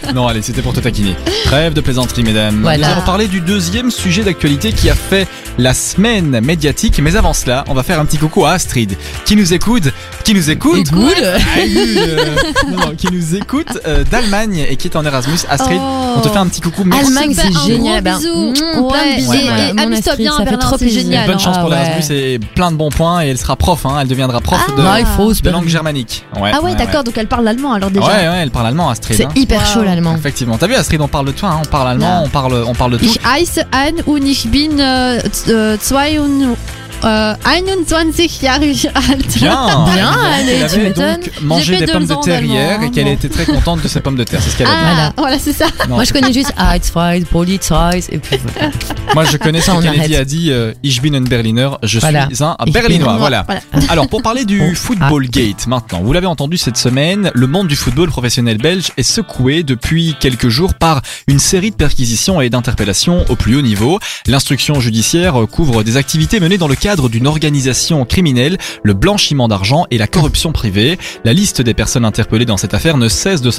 [0.06, 1.14] on non, allez, c'était pour te taquiner.
[1.44, 2.60] Trêve de plaisanterie, mesdames.
[2.62, 2.86] Voilà.
[2.88, 5.26] Nous allons parler du deuxième sujet d'actualité qui a fait
[5.58, 7.00] la semaine médiatique.
[7.02, 9.84] Mais avant cela, on va faire un petit coucou à Astrid qui nous écoute,
[10.24, 11.03] qui nous écoute, Écoute.
[11.06, 11.14] Cool.
[11.22, 15.38] euh, qui nous écoute euh, d'Allemagne et qui est en Erasmus.
[15.48, 16.14] Astrid, Oh.
[16.18, 16.84] on te fait un petit coucou.
[16.84, 17.06] Merci.
[17.06, 18.00] Allemagne, c'est génial.
[18.02, 18.50] Ben, bisou.
[18.50, 21.26] mmh, plein de Ouais, bisous, et- mon- et amuse-toi bien, ça Berlin, c'est génial.
[21.26, 21.76] Bonne chance Ah pour ouais.
[21.76, 23.84] l'Erasmus et plein de bons points et elle sera prof.
[23.86, 26.24] Hein, elle deviendra prof de, Ah, il faut de langue germanique.
[26.40, 28.06] Ouais, Ah ouais, d'accord, donc elle parle l'allemand alors déjà.
[28.06, 29.16] Ouais, ouais, elle parle allemand, Astrid.
[29.16, 29.30] C'est hein.
[29.34, 29.66] hyper Wow.
[29.74, 30.14] chaud l'allemand.
[30.16, 30.56] Effectivement.
[30.58, 32.92] T'as vu Astrid, on parle de toi, hein, on parle allemand, on parle, on parle
[32.92, 33.04] de tout.
[33.06, 36.56] Ich heiße Anne und ich bin äh, äh, zwei und,
[37.02, 38.62] äh, 21 Jahre
[39.10, 39.38] alt.
[39.38, 39.84] Bien.
[39.94, 41.20] Bien, Elle allez, tu avait m'étonnes.
[41.20, 43.12] donc mangé J'ai fait des pommes de ans terre d'allemand, hier et qu'elle bon.
[43.12, 44.40] était très contente de ces pommes de terre.
[44.42, 44.76] C'est ce qu'elle a dit.
[44.80, 45.12] Ah, Voilà.
[45.16, 45.66] voilà, c'est ça.
[45.88, 45.96] Non.
[45.96, 48.70] Moi, je connais juste Eisfrei, Polizei, et puis voilà.
[49.14, 50.20] Moi, je connais ce Ça, on Kennedy arrête.
[50.20, 50.50] a dit.
[50.50, 51.70] euh, ich bin ein Berliner.
[51.82, 52.26] Je Voilà.
[52.32, 53.16] suis un Ich bin- Berlinois.
[53.18, 53.44] Voilà.
[53.46, 53.60] Voilà.
[53.88, 54.74] Alors, pour parler du Oh.
[54.74, 59.02] Football Gate maintenant, vous l'avez entendu cette semaine, le monde du football professionnel belge est
[59.02, 63.98] secoué depuis quelques jours par une série de perquisitions et d'interpellations au plus haut niveau.
[64.26, 69.48] L'instruction judiciaire euh, couvre des activités menées dans le cadre d'une organisation criminelle, le blanchiment
[69.48, 70.98] d'argent et la corruption privée.
[71.24, 73.50] La liste des personnes interpellées dans cette affaire ne cesse de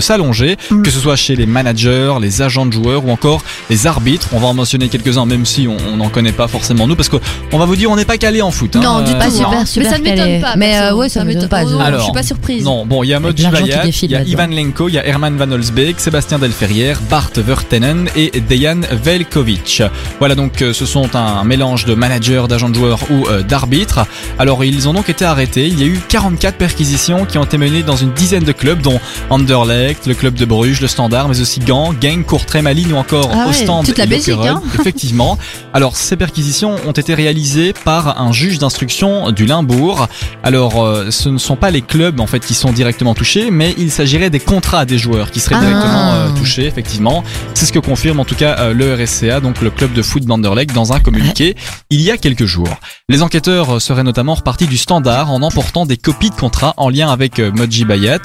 [0.00, 0.80] s'allonger, Mm.
[0.82, 4.28] que ce soit chez les managers, les agents de joueurs ou encore les arbitres.
[4.32, 7.16] On va en mentionner quelques-uns, même si on n'en connaît pas forcément nous, parce que
[7.52, 8.76] on va vous dire, on n'est pas calé en foot.
[8.76, 8.80] hein.
[8.82, 9.18] Non, du Euh, tout.
[9.18, 9.30] Pas hein.
[9.30, 10.56] super, Mais super ça ne m'étonne pas.
[10.56, 12.64] Mais, euh, ouais, ça m'étonne pas, Oh, je- Alors, je suis pas surprise.
[12.64, 14.22] Non, bon, il y a Moji Bayat, il y a.
[14.22, 19.82] Ivan Lenko, il y a Herman Van Olsbeek, Sébastien Delferrière, Bart Vertenen et Dejan Velkovic.
[20.18, 24.06] Voilà donc, euh, ce sont un mélange de managers, d'agents de joueurs ou euh, d'arbitres.
[24.38, 25.66] Alors, ils ont donc été arrêtés.
[25.66, 28.80] Il y a eu 44 perquisitions qui ont été menées dans une dizaine de clubs,
[28.80, 32.96] dont Anderlecht, le club de Bruges, le Standard, mais aussi Gand, Genk, Courtrai, Malines ou
[32.96, 34.62] encore Ah ouais, Ostende toute la Belgique, hein.
[34.78, 35.36] Effectivement.
[35.72, 40.06] Alors, ces perquisitions ont été réalisées par un juge d'instruction du Limbourg.
[40.44, 43.74] Alors, euh, ce ne sont pas les clubs en fait qui sont directement touchés, mais
[43.78, 45.64] il s'agirait des contrats des joueurs qui seraient Ah.
[45.64, 46.66] directement euh, touchés.
[46.66, 50.02] Effectivement, c'est ce que confirme en tout cas euh, le RSCA, donc le club de
[50.02, 51.56] foot d'Anderlecht, dans un communiqué
[51.90, 52.68] il y a quelques jours.
[53.08, 57.08] Les enquêteurs seraient notamment repartis du Standard en emportant des copies de contrats en lien
[57.10, 58.18] avec euh, Modji Bayat.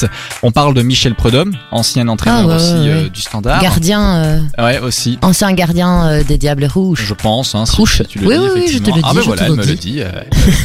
[0.44, 3.10] On parle de Michel Prudhomme, ancien entraîneur Ah ouais, aussi ouais, euh, ouais.
[3.10, 3.62] du Standard.
[3.62, 5.18] Gardien, euh, Ouais, aussi.
[5.22, 7.04] ancien gardien des Diables Rouges.
[7.08, 8.04] Je pense, hein, si, Rouge.
[8.10, 9.50] tu le Oui, dis, oui, oui, je te le Ah dis, ben je voilà, elle
[9.52, 10.02] le me le dit.
[10.02, 10.12] euh,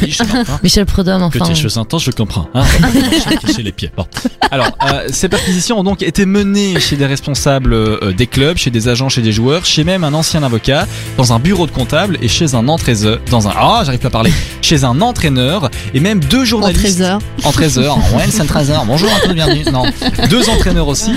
[0.01, 0.59] me.
[0.63, 1.49] Michel Prudhomme, Que enfin.
[1.53, 2.47] tes cheveux intenses, je comprends.
[2.53, 2.63] Hein,
[3.41, 3.91] caché les pieds.
[3.95, 4.05] Bon.
[4.51, 8.87] Alors, euh, ces perquisitions ont donc été menées chez des responsables des clubs, chez des
[8.87, 10.87] agents, chez des joueurs, chez même un ancien avocat,
[11.17, 14.11] dans un bureau de comptable et chez un entraîneur, dans un ah, j'arrive plus à
[14.11, 16.83] parler, chez un entraîneur et même deux En journalistes.
[16.83, 17.19] trésor.
[17.43, 17.97] En trésor.
[18.15, 18.85] Ouais, c'est un trésor.
[18.85, 19.63] Bonjour à tous, bienvenue.
[19.71, 19.83] Non,
[20.29, 21.11] deux entraîneurs aussi.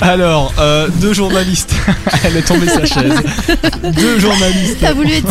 [0.00, 1.74] Alors, euh, deux journalistes.
[2.24, 3.12] Elle est tombée de sa chaise.
[3.84, 4.78] Deux journalistes.
[4.80, 5.30] T'as voulu être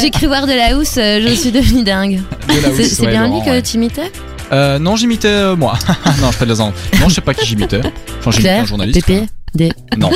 [0.00, 2.20] J'ai- cru voir de la housse, euh, je suis devenue dingue.
[2.48, 3.62] De la C'est housse, c'est ouais, bien Laurent, lui que ouais.
[3.62, 4.10] tu imitais
[4.50, 5.74] Euh, non, j'imitais euh, moi.
[6.22, 6.72] non, je fais de la Non,
[7.08, 7.80] je sais pas qui j'imitais.
[8.20, 9.04] Enfin, j'imitais un journaliste.
[9.04, 9.72] Pépé, des.
[9.96, 10.10] Non.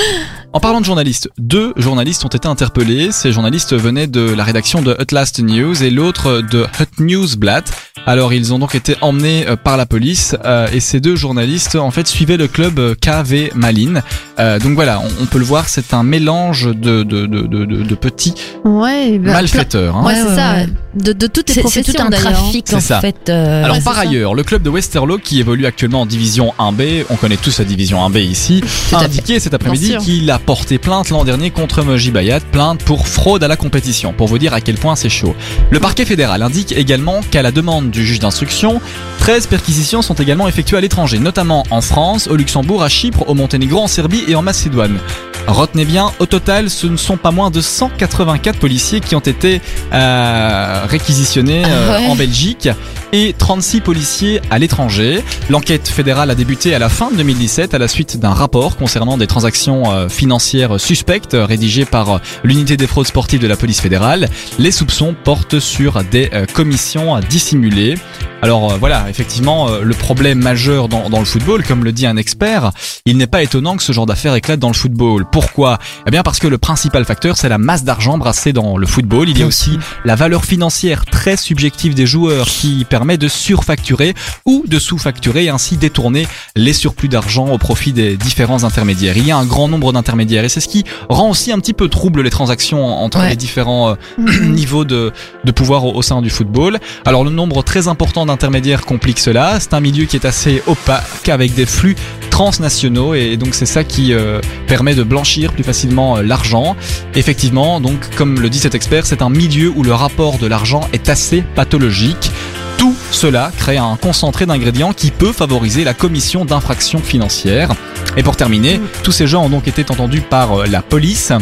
[0.53, 3.11] En parlant de journalistes, deux journalistes ont été interpellés.
[3.11, 7.64] Ces journalistes venaient de la rédaction de Hot Last News et l'autre de Hot Newsblatt.
[8.07, 11.77] Alors ils ont donc été emmenés euh, par la police euh, et ces deux journalistes
[11.77, 14.03] en fait suivaient le club euh, KV Malines.
[14.40, 17.64] Euh, donc voilà, on, on peut le voir, c'est un mélange de, de, de, de,
[17.64, 19.97] de- de petits Ouais, bah, malfaiteurs.
[19.97, 20.05] hein.
[20.05, 20.55] Ouais, c'est ça.
[20.95, 23.01] De, de toutes les C'est c'est professions tout un trafic C'est en ça.
[23.01, 23.29] fait.
[23.31, 24.01] euh, Alors Ouais, par ça.
[24.01, 27.64] ailleurs, le club de Westerlo qui évolue actuellement en division 1B, on connaît tous la
[27.64, 32.11] division 1B ici, Tout indiqué cet après-midi qu'il a porté plainte l'an dernier contre Moji
[32.11, 35.37] Bayat, plainte pour fraude à la compétition, pour vous dire à quel point c'est chaud.
[35.71, 38.81] Le parquet fédéral indique également qu'à la demande du juge d'instruction,
[39.21, 43.35] 13 perquisitions sont également effectuées à l'étranger, notamment en France, au Luxembourg, à Chypre, au
[43.35, 44.99] Monténégro, en Serbie et en Macédoine.
[45.46, 49.61] Retenez bien, au total, ce ne sont pas moins de 184 policiers qui ont été
[49.92, 52.07] euh, réquisitionnés euh, Ah ouais.
[52.07, 52.68] en Belgique
[53.12, 55.22] et 36 policiers à l'étranger.
[55.50, 59.18] L'enquête fédérale a débuté à la fin de 2017 à la suite d'un rapport concernant
[59.18, 63.57] des transactions euh, financières suspectes euh, rédigé par euh, l'unité des fraudes sportives de la
[63.57, 64.31] police fédérale.
[64.59, 67.96] Les soupçons portent sur des euh, commissions dissimulées.
[68.40, 72.07] Alors euh, voilà, effectivement, euh, le problème majeur dans, dans le football, comme le dit
[72.07, 72.72] un expert,
[73.05, 75.26] il n'est pas étonnant que ce genre d'affaires éclate dans le football.
[75.33, 78.87] Pourquoi Eh bien parce que le principal facteur, c'est la masse d'argent brassée dans le
[78.87, 79.31] football.
[79.31, 84.14] Il y a aussi la valeur financière très subjective des joueurs qui permet de surfacturer
[84.45, 89.16] ou de sous-facturer et ainsi détourner les surplus d'argent au profit des différents intermédiaires.
[89.16, 91.73] Il y a un grand nombre d'intermédiaires et c'est ce qui rend aussi un petit
[91.73, 93.31] peu trouble les transactions entre Ouais.
[93.31, 94.53] les différents euh, Mhm.
[94.53, 95.12] niveau de,
[95.45, 96.79] de pouvoir au, au sein du football.
[97.07, 99.61] Alors le nombre très important d'intermédiaires complique cela.
[99.61, 101.97] C'est un milieu qui est assez opaque avec des flux
[102.31, 105.22] transnationaux et donc c'est ça qui euh, permet de blanchir
[105.53, 106.77] plus facilement euh, l'argent.
[107.15, 110.89] Effectivement, donc comme le dit cet expert, c'est un milieu où le rapport de l'argent
[110.93, 112.31] est assez pathologique.
[112.77, 117.71] Tout cela crée un concentré d'ingrédients qui peut favoriser la commission d'infractions financières.
[118.17, 121.33] Et pour terminer, tous ces gens ont donc été entendus par euh, la police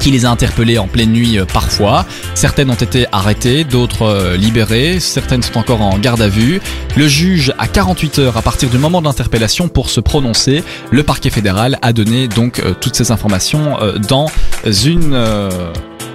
[0.00, 2.04] qui les a interpellés en pleine nuit euh, parfois.
[2.34, 6.60] Certaines ont été arrêtées, d'autres euh, libérées, certaines sont encore en garde à vue.
[6.96, 10.64] Le juge a 48 heures à partir du moment de l'interpellation pour se prononcer.
[10.90, 14.26] Le parquet fédéral a donné donc euh, toutes ces informations euh, dans
[14.84, 15.50] une euh,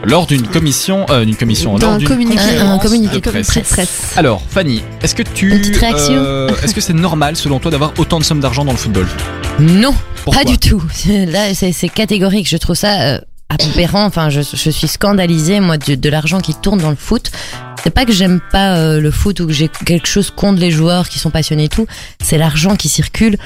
[0.04, 2.40] lors d'une commission euh, d'une commission lors d'une communiqué.
[2.60, 4.14] Un- un communiqué, de presse.
[4.18, 7.72] Alors Fanny, est-ce que tu Une petite réaction euh, est-ce que c'est normal selon toi
[7.72, 9.08] d'avoir autant de sommes d'argent dans le football?
[9.60, 9.94] Non,
[10.24, 10.44] Pourquoi?
[10.44, 10.84] pas du tout.
[11.08, 12.48] Là, c'est c'est catégorique.
[12.50, 13.20] Je trouve ça euh,
[13.50, 14.06] aberrant.
[14.06, 17.32] Enfin, je, je suis scandalisée, moi, de, de l'argent qui tourne dans le foot.
[17.84, 20.72] C'est pas que j'aime pas euh, le foot ou que j'ai quelque chose contre les
[20.72, 21.86] joueurs qui sont passionnés et tout.
[22.24, 23.38] C'est l'argent qui circule.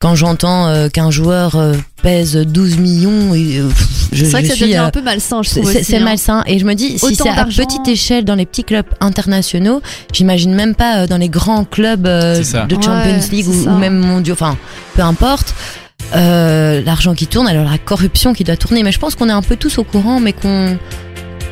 [0.00, 3.68] Quand j'entends euh, qu'un joueur euh, pèse 12 millions, et, euh,
[4.12, 5.72] C'est vrai je que ça suis, devient euh, un peu malsain, je c'est trouve.
[5.72, 6.00] c'est- hein.
[6.00, 6.42] malsain.
[6.46, 9.80] Et je me dis, si Autant c'est à petite échelle dans les petits clubs internationaux,
[10.12, 12.42] j'imagine même pas euh, dans les grands clubs euh, de
[12.74, 14.58] Champions Ouais, League ou, ou même mondiaux, enfin,
[14.94, 15.54] peu importe.
[16.14, 18.82] Euh, l'argent qui tourne, alors la corruption qui doit tourner.
[18.82, 20.76] Mais je pense qu'on est un peu tous au courant, mais qu'on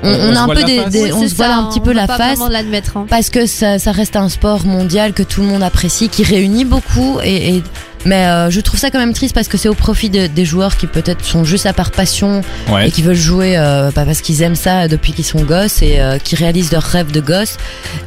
[0.04, 0.90] on, On- a un peu la des, face.
[0.92, 3.06] des- Oui, on se ça, un petit peu la face hein.
[3.08, 6.64] parce que ça, ça reste un sport mondial que tout le monde apprécie, qui réunit
[6.64, 7.18] beaucoup.
[7.24, 7.62] Et, et-
[8.04, 10.44] mais euh, je trouve ça quand même triste parce que c'est au profit de- des
[10.44, 12.88] joueurs qui peut-être sont juste à par passion Ouais.
[12.88, 16.00] et qui veulent jouer euh, bah, parce qu'ils aiment ça depuis qu'ils sont gosses et
[16.00, 17.56] euh, qui réalisent leurs rêves de gosses.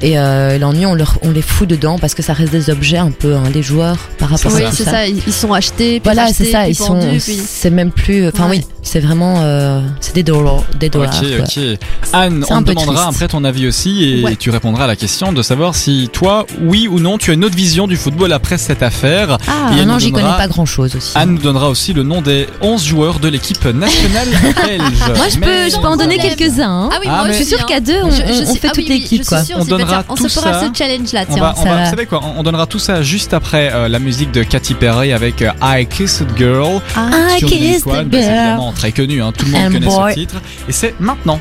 [0.02, 2.98] Et euh, l'ennui, on, leur, on les fout dedans parce que ça reste des objets
[2.98, 4.92] un peu, hein, les joueurs, par rapport Oui, à tout c'est ça.
[4.92, 5.08] ça.
[5.08, 6.00] Ils ils sont achetés.
[6.00, 6.62] puis Voilà, rachetés, c'est ça.
[6.64, 8.28] puis Ils sont, vendus, puis- c'est même plus.
[8.28, 8.58] Enfin Ouais.
[8.60, 11.14] oui, c'est vraiment, euh, c'est des dollars, des dollars.
[11.22, 11.46] Ok, quoi.
[11.46, 11.78] ok.
[12.14, 13.16] Anne, C'est on un te peu demandera triste.
[13.16, 14.36] après ton avis aussi et Ouais.
[14.36, 17.44] tu répondras à la question de savoir si toi, oui ou non, tu as une
[17.46, 19.38] autre vision du football après cette affaire.
[19.48, 21.12] Ah nous j'y connais pas grand chose aussi.
[21.16, 24.28] Anne nous donnera aussi le nom des 11 joueurs de l'équipe nationale
[24.66, 25.18] belge.
[25.18, 26.70] Moi, je peux, je peux en donner quelques-uns.
[26.86, 26.90] hein.
[26.92, 28.60] Ah oui, Ah, moi Je suis sûre qu'à deux, on, Je- je on- on sais-
[28.60, 29.24] fait ah toute oui, l'équipe,
[29.56, 30.68] On donnera tiens, On tout se fera ça.
[30.72, 31.44] ce challenge-là, On tiens.
[31.44, 31.84] va, on ça va- va.
[31.84, 34.74] vous savez quoi, on on donnera tout ça juste après euh, la musique de Katy
[34.76, 36.82] Perry avec euh, I Kissed Girl.
[36.96, 38.36] I sur Dynamic kissed a One, bah, c'est girl.
[38.38, 40.14] évidemment très connu, hein, tout le monde And connaît boy.
[40.14, 40.36] ce titre.
[40.68, 41.40] Et c'est maintenant.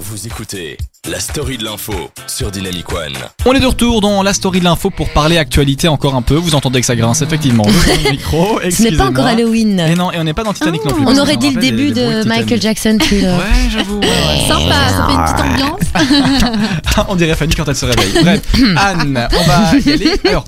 [0.00, 0.76] Vous écoutez
[1.10, 1.92] la story de l'info
[2.26, 3.12] sur Dynamic One.
[3.44, 6.34] On est de retour dans la story de l'info pour parler actualité encore un peu.
[6.34, 8.58] Vous entendez que ça grince effectivement le micro.
[8.70, 9.80] Ce n'est pas encore Halloween.
[9.80, 11.04] Et non, et on n'est pas dans Titanic non plus.
[11.06, 12.62] On aurait dit le début de Michael Titanic.
[12.62, 13.36] Jackson thriller.
[13.38, 14.00] Ouais, j'avoue.
[14.00, 14.44] ouais, ouais.
[14.48, 17.06] Sympa, ça fait une petite ambiance.
[17.08, 18.22] on dirait Fanny quand elle se réveille.
[18.22, 18.40] Bref,
[18.76, 20.12] Anne, on va y aller.
[20.24, 20.44] Alors,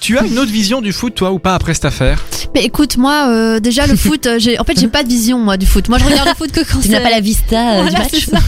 [0.00, 2.22] tu as une autre vision du foot, toi, ou pas, après cette affaire?
[2.58, 5.38] Mais écoute, moi, euh, déjà le foot, euh, j'ai, en fait, j'ai pas de vision
[5.38, 5.88] moi du foot.
[5.88, 7.98] Moi, je regarde le foot que quand Tu n'as pas la vista euh, du Voilà,
[8.00, 8.08] match.
[8.12, 8.38] c'est ça.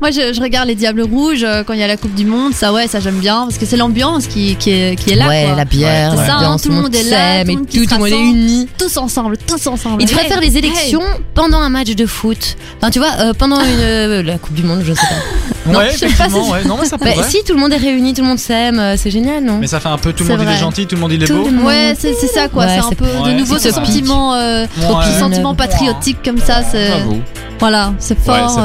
[0.00, 2.24] Moi, je, je regarde les Diables Rouges euh, quand il y a la Coupe du
[2.24, 2.54] Monde.
[2.54, 5.28] Ça, ouais, ça j'aime bien parce que c'est l'ambiance qui, qui est, qui est là.
[5.28, 5.56] ouais, quoi.
[5.56, 7.84] la bière, C'est ça, hein, tout le monde est là, tout le monde qui tout,
[7.84, 8.68] se tout le monde est uni.
[8.78, 10.02] Tous ensemble, tous ensemble.
[10.02, 10.58] Ils devraient Hey, faire les hey.
[10.58, 11.02] élections
[11.34, 12.56] pendant un match de foot.
[12.78, 15.54] Enfin, tu vois, pendant une, la Coupe du Monde, je sais pas.
[15.68, 16.64] Non, Ouais, je sais pas ouais.
[16.64, 18.96] Non, mais ça Bah, si tout le monde est réuni, tout le monde s'aime, euh,
[18.96, 19.58] c'est génial, non?
[19.58, 21.22] Mais ça fait un peu tout le monde il est gentil, tout le monde il
[21.22, 21.66] est Tout beau.
[21.66, 22.64] Ouais, c'est, ça quoi.
[22.64, 24.66] Ouais, c'est un peu Ouais, de nouveau ce sentiment, euh,
[25.18, 26.62] sentiment patriotique comme ça.
[27.60, 28.60] Voilà, c'est Ouais, fort.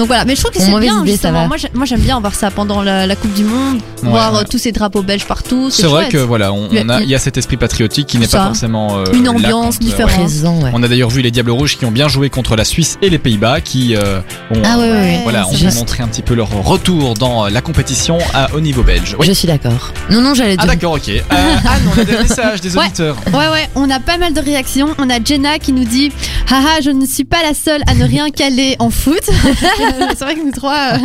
[0.00, 1.42] Donc voilà, mais je trouve que c'est bien idée, ça justement.
[1.42, 1.46] va.
[1.48, 4.32] Moi, j'ai- moi j'aime bien voir ça pendant la, la Coupe du Monde, Ouais, voir
[4.32, 4.40] ouais.
[4.40, 5.68] euh, tous ces drapeaux belges partout.
[5.70, 7.58] C'est vrai que voilà, on, Il y a- on a, il y a cet esprit
[7.58, 8.38] patriotique qui n'est Ça.
[8.38, 10.30] pas forcément euh, Une ambiance euh, différente.
[10.62, 10.70] Ouais.
[10.72, 13.10] On a d'ailleurs vu les Diables Rouges qui ont bien joué contre la Suisse et
[13.10, 14.20] les Pays-Bas qui euh,
[14.54, 15.20] ont, Ah ouais, ouais, ouais.
[15.22, 15.76] voilà, ont c'est juste.
[15.76, 19.16] montré un petit peu leur retour dans la compétition à, au niveau belge.
[19.18, 19.26] Oui.
[19.26, 19.92] Je suis d'accord.
[20.08, 20.72] Non, non, j'allais Ah dire.
[20.72, 21.08] d'accord, ok.
[21.10, 22.86] Euh, Anne, on a des messages des Ouais.
[22.86, 23.16] auditeurs.
[23.34, 24.88] Ouais, ouais, on a pas mal de réactions.
[24.96, 26.10] On a Jenna qui nous dit
[26.50, 29.20] Haha, je ne suis pas la seule à ne rien caler en foot.
[30.10, 30.98] c'est vrai que nous trois, euh,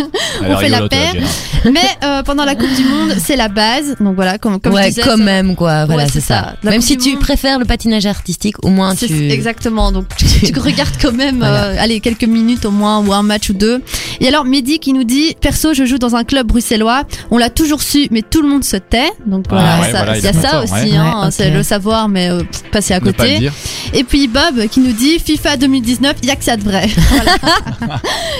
[0.49, 1.13] on fait la paire.
[1.65, 3.95] Mais euh, pendant la Coupe du Monde, c'est la base.
[3.99, 5.85] Donc voilà, comme, comme je ouais, disais, quand même, quoi.
[5.85, 6.55] Voilà, Ouais, c'est c'est ça.
[6.63, 9.29] Même si tu Monde- préfères le patinage artistique, au moins C'est tu.
[9.31, 9.91] exactement.
[9.91, 11.63] Donc tu, tu regardes quand même, Voilà.
[11.65, 13.81] euh, allez, quelques minutes au moins ou un match ou deux.
[14.19, 17.03] Et alors Mehdi qui nous dit perso, je joue dans un club bruxellois.
[17.31, 19.09] On l'a toujours su, mais tout le monde se tait.
[19.25, 20.95] Donc Ah voilà, ouais, ça- voilà, il y a ça aussi.
[20.95, 21.29] Hein.
[21.31, 23.49] C'est le savoir, mais euh, passer à côté.
[23.93, 26.87] Et puis Bob qui nous dit FIFA 2019, il y a que ça de vrai.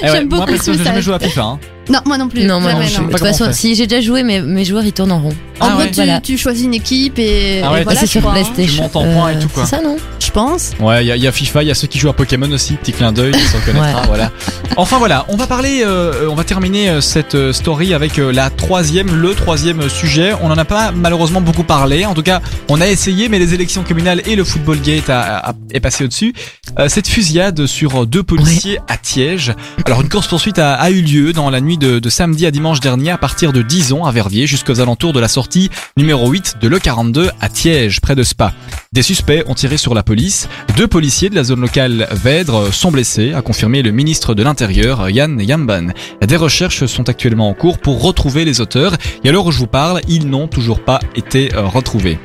[0.04, 1.42] Eh J'aime beaucoup perso, ce j'ai jamais joué à FIFA.
[1.44, 1.60] hein.
[1.90, 2.44] Non, moi non plus.
[2.46, 4.66] Non, moi non, jamais, sais De toute on façon, si j'ai déjà joué, mes, mes
[4.66, 5.36] joueurs ils tournent en rond.
[5.60, 6.20] En Ah gros, ouais, tu, voilà.
[6.20, 8.76] tu choisis une équipe et, Ah ouais, et voilà, c'est je sur crois, hein, PlayStation.
[8.76, 9.64] Tu montes en points et tout, quoi.
[9.66, 10.72] C'est ça, non je pense.
[10.82, 12.14] Ouais, il y, a- il y a FIFA, il y a ceux qui jouent à
[12.14, 14.08] Pokémon aussi, petit clin d'œil, ils s'en connaîtra, Ouais.
[14.08, 14.32] voilà.
[14.76, 18.34] Enfin voilà, on va parler, euh, on va terminer euh, cette euh, story avec euh,
[18.34, 20.34] la troisième, le troisième sujet.
[20.42, 23.54] On en a pas malheureusement beaucoup parlé, en tout cas, on a essayé, mais les
[23.54, 26.34] élections communales et le football gate a, a- est passé au-dessus.
[26.80, 29.54] Euh, cette fusillade sur deux policiers à Tiège.
[29.86, 32.80] Alors une course poursuite a, a eu lieu dans la nuit de, samedi à dimanche
[32.80, 36.68] dernier à partir de Dison à Verviers jusqu'aux alentours de la sortie numéro 8 de
[36.68, 38.54] l'E42 à Tiège, près de Spa.
[38.94, 40.48] Des suspects ont tiré sur la police.
[40.78, 45.10] Deux policiers de la zone locale Vèdre sont blessés, a confirmé le ministre de l'Intérieur,
[45.10, 45.88] Yann Yamban.
[46.26, 48.96] Des recherches sont actuellement en cours pour retrouver les auteurs.
[49.24, 52.20] Et à l'heure où je vous parle, ils n'ont toujours pas été euh, retrouvés.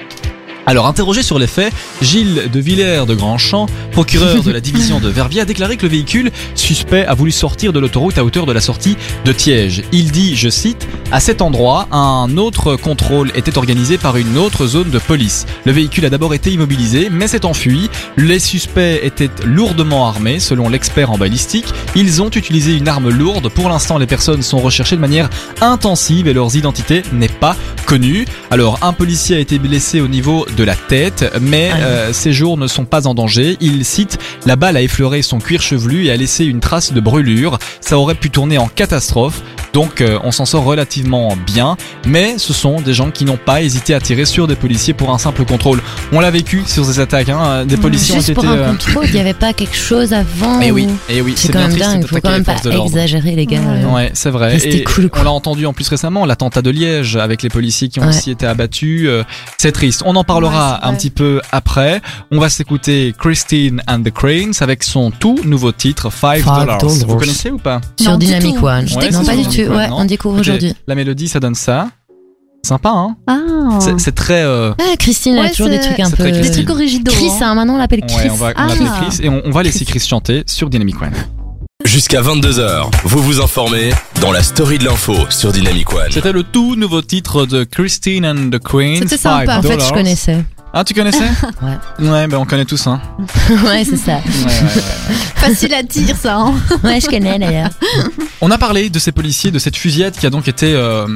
[0.70, 5.08] Alors, interrogé sur les faits, Gilles de Villers de Grandchamp, procureur de la division de
[5.08, 8.52] Verviers, a déclaré que le véhicule suspect a voulu sortir de l'autoroute à hauteur de
[8.52, 9.82] la sortie de Tiège.
[9.90, 14.68] Il dit, je cite, à cet endroit, un autre contrôle était organisé par une autre
[14.68, 15.44] zone de police.
[15.64, 17.90] Le véhicule a d'abord été immobilisé, mais s'est enfui.
[18.16, 21.66] Les suspects étaient lourdement armés, selon l'expert en balistique.
[21.96, 23.48] Ils ont utilisé une arme lourde.
[23.48, 25.30] Pour l'instant, les personnes sont recherchées de manière
[25.60, 27.56] intensive et leurs identités n'est pas
[27.86, 28.24] connue.
[28.52, 32.56] Alors, un policier a été blessé au niveau de la tête, mais euh, ses jours
[32.56, 33.56] ne sont pas en danger.
[33.60, 37.00] Il cite La balle a effleuré son cuir chevelu et a laissé une trace de
[37.00, 37.58] brûlure.
[37.80, 39.42] Ça aurait pu tourner en catastrophe.
[39.72, 43.62] Donc euh, on s'en sort relativement bien, mais ce sont des gens qui n'ont pas
[43.62, 45.80] hésité à tirer sur des policiers pour un simple contrôle.
[46.10, 47.64] On l'a vécu sur ces attaques, hein.
[47.66, 48.52] des policiers Juste ont pour été...
[48.52, 51.34] un euh, contrôle, il n'y avait pas quelque chose avant Et oui, ou- et oui,
[51.36, 53.60] C'est quand bien même triste dingue, de faut quand même pas de exagérer les gars.
[53.60, 53.84] Ouais.
[53.84, 53.94] euh.
[53.94, 54.58] Ouais, c'est vrai.
[54.64, 58.00] Et cool, on l'a entendu en plus récemment, l'attentat de Liège avec les policiers qui
[58.00, 58.08] ont Ouais.
[58.08, 59.08] aussi été abattus.
[59.56, 60.02] c'est triste.
[60.04, 62.00] On en parlera Ouais, c'est un petit peu après.
[62.30, 66.78] On va s'écouter Christine and the Cranes avec son tout nouveau titre 5 dollars.
[66.78, 66.94] dollars.
[67.06, 67.80] Vous connaissez ou pas?
[68.00, 68.62] Sur Dynamic.
[68.62, 68.88] One.
[68.88, 69.70] Je Ouais, non, pas du tout.
[69.72, 70.74] Ouais, on découvre aujourd'hui.
[70.86, 71.88] La mélodie, ça donne ça.
[72.62, 73.78] Sympa, hein Ah.
[73.98, 74.42] C'est- très.
[74.42, 76.30] euh, Ah, Christine a Ouais, toujours des trucs un peu.
[76.30, 77.10] Des trucs originaux.
[77.10, 77.46] Chris, hein.
[77.50, 78.24] hein, maintenant on l'appelle Chris.
[78.28, 78.66] Ouais, on va, on Ah.
[78.66, 81.12] l'appelle Chris et on, on va laisser Chris chanter sur Dynamic One.
[81.86, 86.10] Jusqu'à 22h, vous vous informez dans la story de l'info sur Dynamic One.
[86.10, 88.96] C'était le tout nouveau titre de Christine and the Queens.
[88.98, 89.58] C'était sympa.
[89.58, 90.44] En fait, je connaissais.
[90.72, 91.18] Ah, tu connaissais
[91.62, 92.08] Ouais.
[92.08, 93.00] Ouais, ben on connaît tous, hein.
[93.66, 94.16] ouais, c'est ça.
[94.16, 95.14] Ouais, ouais, ouais.
[95.34, 96.36] Facile à dire, ça.
[96.36, 96.54] hein.
[96.84, 97.70] Ouais, je connais d'ailleurs.
[98.40, 101.06] On a parlé de ces policiers, de cette fusillade qui a donc été, euh,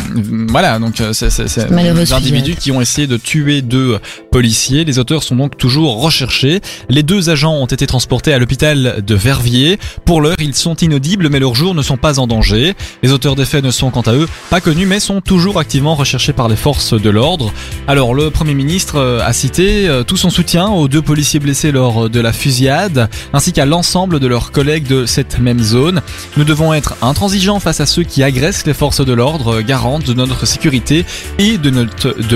[0.48, 1.28] voilà, donc euh, c'est
[1.70, 3.98] des individus qui ont essayé de tuer deux
[4.32, 4.84] policiers.
[4.84, 6.60] Les auteurs sont donc toujours recherchés.
[6.88, 9.78] Les deux agents ont été transportés à l'hôpital de Verviers.
[10.04, 12.74] Pour l'heure, ils sont inaudibles, mais leurs jours ne sont pas en danger.
[13.02, 15.94] Les auteurs des faits ne sont quant à eux pas connus, mais sont toujours activement
[15.94, 17.52] recherchés par les forces de l'ordre.
[17.86, 22.08] Alors, le Premier ministre euh, a euh, tout son soutien aux deux policiers blessés lors
[22.08, 26.02] de la fusillade, ainsi qu'à l'ensemble de leurs collègues de cette même zone.
[26.36, 30.04] Nous devons être intransigeants face à ceux qui agressent les forces de l'ordre, euh, garantes
[30.04, 31.04] de notre sécurité
[31.38, 31.70] et de,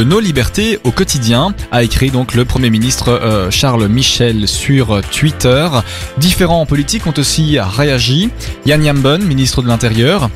[0.04, 5.00] nos libertés au quotidien, a écrit donc le Premier ministre euh, Charles Michel sur euh,
[5.12, 5.68] Twitter.
[6.18, 8.30] Différents politiques ont aussi réagi.
[8.66, 10.30] Yann Yambon, ministre de l'Intérieur,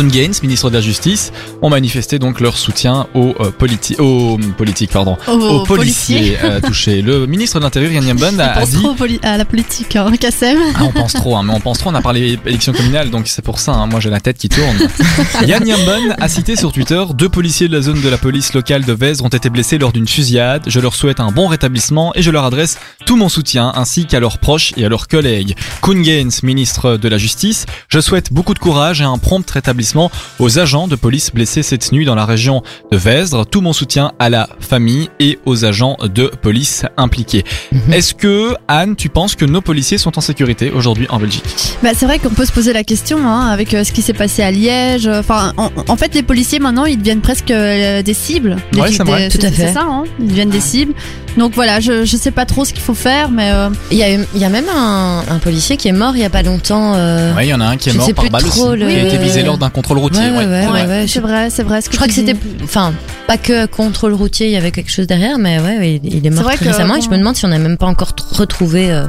[0.00, 4.38] Kuhn Gaines, ministre de la Justice, ont manifesté donc leur soutien aux, euh, politi- aux
[4.56, 7.02] politiques, pardon, Aux, aux policiers euh, touchés.
[7.02, 9.96] Le ministre de l'Intérieur, Yann Yambon, a, pense dit trop au poli- à la politique,
[9.96, 10.56] hein, Kassem.
[10.74, 11.90] ah, on pense trop, hein, mais on pense trop.
[11.90, 13.72] On a parlé élections communales, donc c'est pour ça.
[13.72, 14.78] hein, moi, j'ai la tête qui tourne.
[15.46, 18.86] Yann Yambon a cité sur Twitter deux policiers de la zone de la police locale
[18.86, 20.62] de Vèzre ont été blessés lors d'une fusillade.
[20.66, 24.18] Je leur souhaite un bon rétablissement et je leur adresse tout mon soutien, ainsi qu'à
[24.20, 25.56] leurs proches et à leurs collègues.
[25.82, 29.89] Kuhn Gaines, ministre de la Justice, je souhaite beaucoup de courage et un prompt rétablissement
[30.38, 33.46] aux agents de police blessés cette nuit dans la région de Vèzre.
[33.46, 37.44] Tout mon soutien à la famille et aux agents de police impliqués.
[37.72, 37.92] Mhm.
[37.92, 41.44] Est-ce que, Anne, tu penses que nos policiers sont en sécurité aujourd'hui en Belgique?
[41.82, 44.12] Bah, c'est vrai qu'on peut se poser la question hein, avec euh, ce qui s'est
[44.12, 45.06] passé à Liège.
[45.08, 48.56] Enfin, en, en fait, les policiers maintenant, ils deviennent presque euh, des cibles.
[48.72, 49.28] Des- Ouais, c'est vrai.
[49.28, 49.66] des- Tout à fait.
[49.68, 50.94] C'est ça, hein, ils deviennent des cibles.
[51.36, 54.02] Donc voilà, je, je sais pas trop ce qu'il faut faire, mais euh, Il y
[54.02, 56.42] a, il y a même un, un policier qui est mort il y a pas
[56.42, 56.94] longtemps.
[56.96, 58.88] euh, Ouais, il y en a un qui est je mort par balle aussi, le-
[58.88, 60.20] qui a été visé lors d'un contrôle routier.
[60.22, 61.80] Ouais, ouais, ouais, c'est ouais, c'est vrai, c'est vrai.
[61.80, 62.92] Ce que Je crois que c'était, enfin,
[63.26, 66.44] pas que contrôle routier, il y avait quelque chose derrière, mais ouais, il est mort
[66.44, 66.96] vrai très que, récemment.
[66.96, 68.90] Et je me demande si on n'a même pas encore retrouvé.
[68.92, 69.06] euh,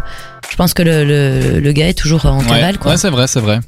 [0.49, 2.91] je pense que le, le, le gars est toujours en Ouais, cavale, quoi.
[2.91, 3.59] ouais, c'est vrai, c'est vrai.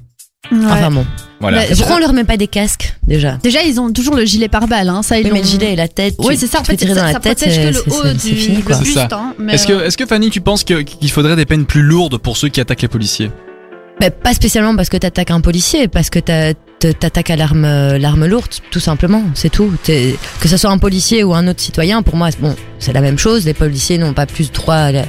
[0.52, 0.58] Ouais.
[0.66, 1.06] Enfin bon.
[1.40, 1.60] Voilà.
[1.60, 3.38] Bah, pourquoi on leur met pas des casques déjà?
[3.42, 5.76] Déjà, ils ont toujours le gilet pare-balles, hein, ça ils Oui, mais le gilet et
[5.78, 6.16] la tête.
[6.20, 6.60] Oui, c'est ça.
[6.60, 8.76] En fait, ça, dans la ça tête, protège que c'est- le haut du fini, quoi.
[8.76, 8.96] C'est buste.
[8.98, 9.08] ça.
[9.12, 11.82] hein, Est-ce que, euh, est-ce que Fanny, tu penses que- qu'il faudrait des peines plus
[11.82, 13.32] lourdes pour ceux qui attaquent les policiers?
[14.02, 16.54] Mais pas spécialement parce que t'attaques un policier, parce que t'as-
[16.92, 19.24] t'attaques à l'arme, euh, l'arme lourde, tout simplement.
[19.34, 19.72] C'est tout.
[19.84, 22.94] T'es- Que ce soit un policier ou un autre citoyen, pour moi, c'est- bon, c'est
[22.94, 23.46] la même chose.
[23.46, 25.06] Les policiers n'ont pas plus droit à, la-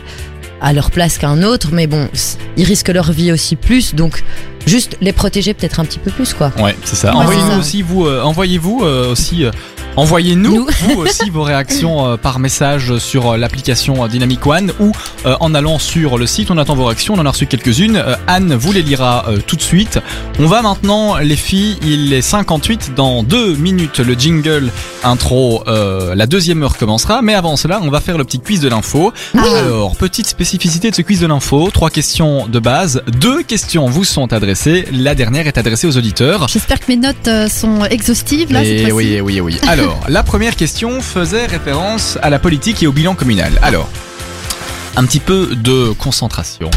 [0.60, 2.08] à leur place qu'un autre, mais bon,
[2.56, 4.22] ils risquent leur vie aussi plus, donc
[4.66, 6.52] juste les protéger peut-être un petit peu plus, quoi.
[6.58, 7.10] Ouais, c'est ça.
[7.10, 7.58] Ouais, Envoyez-nous c'est ça.
[7.58, 9.50] aussi vous, euh, envoyez-vous euh, aussi, euh,
[9.96, 10.66] envoyez-nous Nous.
[10.83, 14.92] vous aussi vos réactions euh, par message sur euh, l'application euh, Dynamic One ou
[15.40, 16.50] en allant sur le site.
[16.50, 17.14] On attend vos réactions.
[17.14, 18.02] On en a reçu quelques-unes.
[18.26, 19.98] Anne vous les lira tout de suite.
[20.38, 21.78] On va maintenant, les filles.
[21.83, 24.00] Il est 58 dans deux minutes.
[24.00, 24.70] Le jingle
[25.02, 27.22] intro, euh, la deuxième heure commencera.
[27.22, 29.12] Mais avant cela, on va faire le petit quiz de l'info.
[29.37, 31.70] Alors, petite spécificité de ce quiz de l'info.
[31.72, 33.02] Trois questions de base.
[33.20, 34.85] Deux questions vous sont adressées.
[34.92, 36.46] La dernière est adressée aux auditeurs.
[36.48, 38.92] J'espère que mes notes sont exhaustives là cette Et fois-ci.
[38.94, 39.59] oui, eh oui, eh oui.
[39.68, 43.53] Alors, la première question faisait référence à la politique et au bilan communal.
[43.62, 43.88] Alors,
[44.97, 46.70] un petit peu de concentration.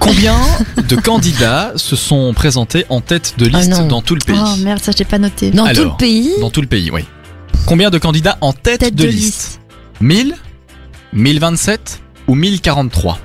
[0.00, 0.36] Combien
[0.76, 3.86] de candidats se sont présentés en tête de liste Ah non.
[3.88, 5.50] dans tout le pays Oh merde, ça j'ai pas noté.
[5.50, 7.04] Dans tout Alors, le pays, Dans tout le pays, oui.
[7.66, 9.60] Combien de candidats en tête, Tête de, de liste, liste.
[10.00, 10.34] 1000,
[11.12, 13.18] 1027 ou 1043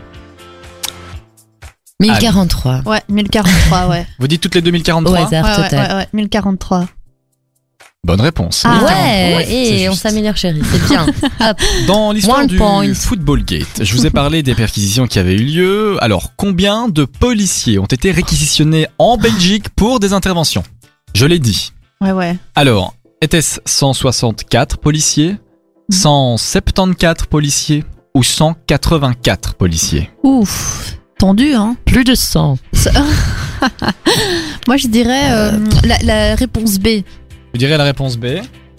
[1.99, 2.81] 1043.
[2.85, 4.05] Ouais, 1043, ouais.
[4.19, 5.91] Vous dites toutes les 2043 Au hasard Ouais, ouais, total.
[5.91, 6.85] ouais, ouais, 1043.
[8.05, 8.63] Bonne réponse.
[8.65, 11.05] Ah 1043, ouais, et on s'améliore chérie, c'est bien.
[11.39, 11.57] Hop.
[11.87, 12.93] Dans l'histoire du point.
[12.93, 15.97] Football Gate, je vous ai parlé des perquisitions qui avaient eu lieu.
[16.03, 20.63] Alors, combien de policiers ont été réquisitionnés en Belgique pour des interventions?
[21.15, 21.71] Je l'ai dit.
[22.01, 22.35] Ouais, ouais.
[22.55, 25.37] Alors, était-ce 164 policiers,
[25.89, 30.09] 174 policiers ou 184 policiers?
[30.23, 30.97] Ouf.
[31.17, 31.77] Tendu, hein.
[31.85, 32.57] Plus de 100.
[34.67, 35.51] Moi, je dirais euh,
[35.85, 37.03] la, la réponse B.
[37.53, 38.25] Vous direz la réponse B.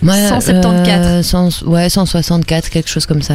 [0.02, 1.06] Ouais, 174.
[1.06, 3.34] euh, 100 ouais, 164, quelque chose comme ça.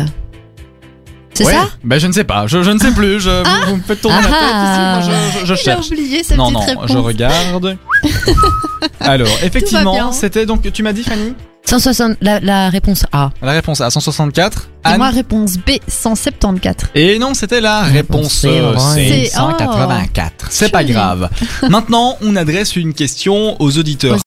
[1.34, 1.54] C'est Ouais.
[1.54, 1.70] ça?
[1.86, 4.02] Ben je ne sais pas, je, je ne sais plus, je, vous, vous me faites
[4.02, 5.00] tourner la tête Ah.
[5.00, 5.88] ici, moi je, je- a cherche.
[5.88, 6.92] oublié sa Non, petite non, réponse.
[6.92, 7.78] je regarde.
[9.00, 9.38] Alors, bien.
[9.48, 11.34] effectivement, c'était donc, tu m'as dit Fanny?
[11.66, 13.30] 160, la, la réponse A.
[13.44, 14.70] La réponse A, 164.
[14.84, 14.98] Et Anne?
[14.98, 16.90] moi, réponse B, 174.
[16.96, 18.76] Et non, c'était la réponse euh.
[18.96, 20.48] C, 184.
[20.50, 21.30] C'est pas grave.
[21.70, 24.18] Maintenant, on adresse une question aux auditeurs.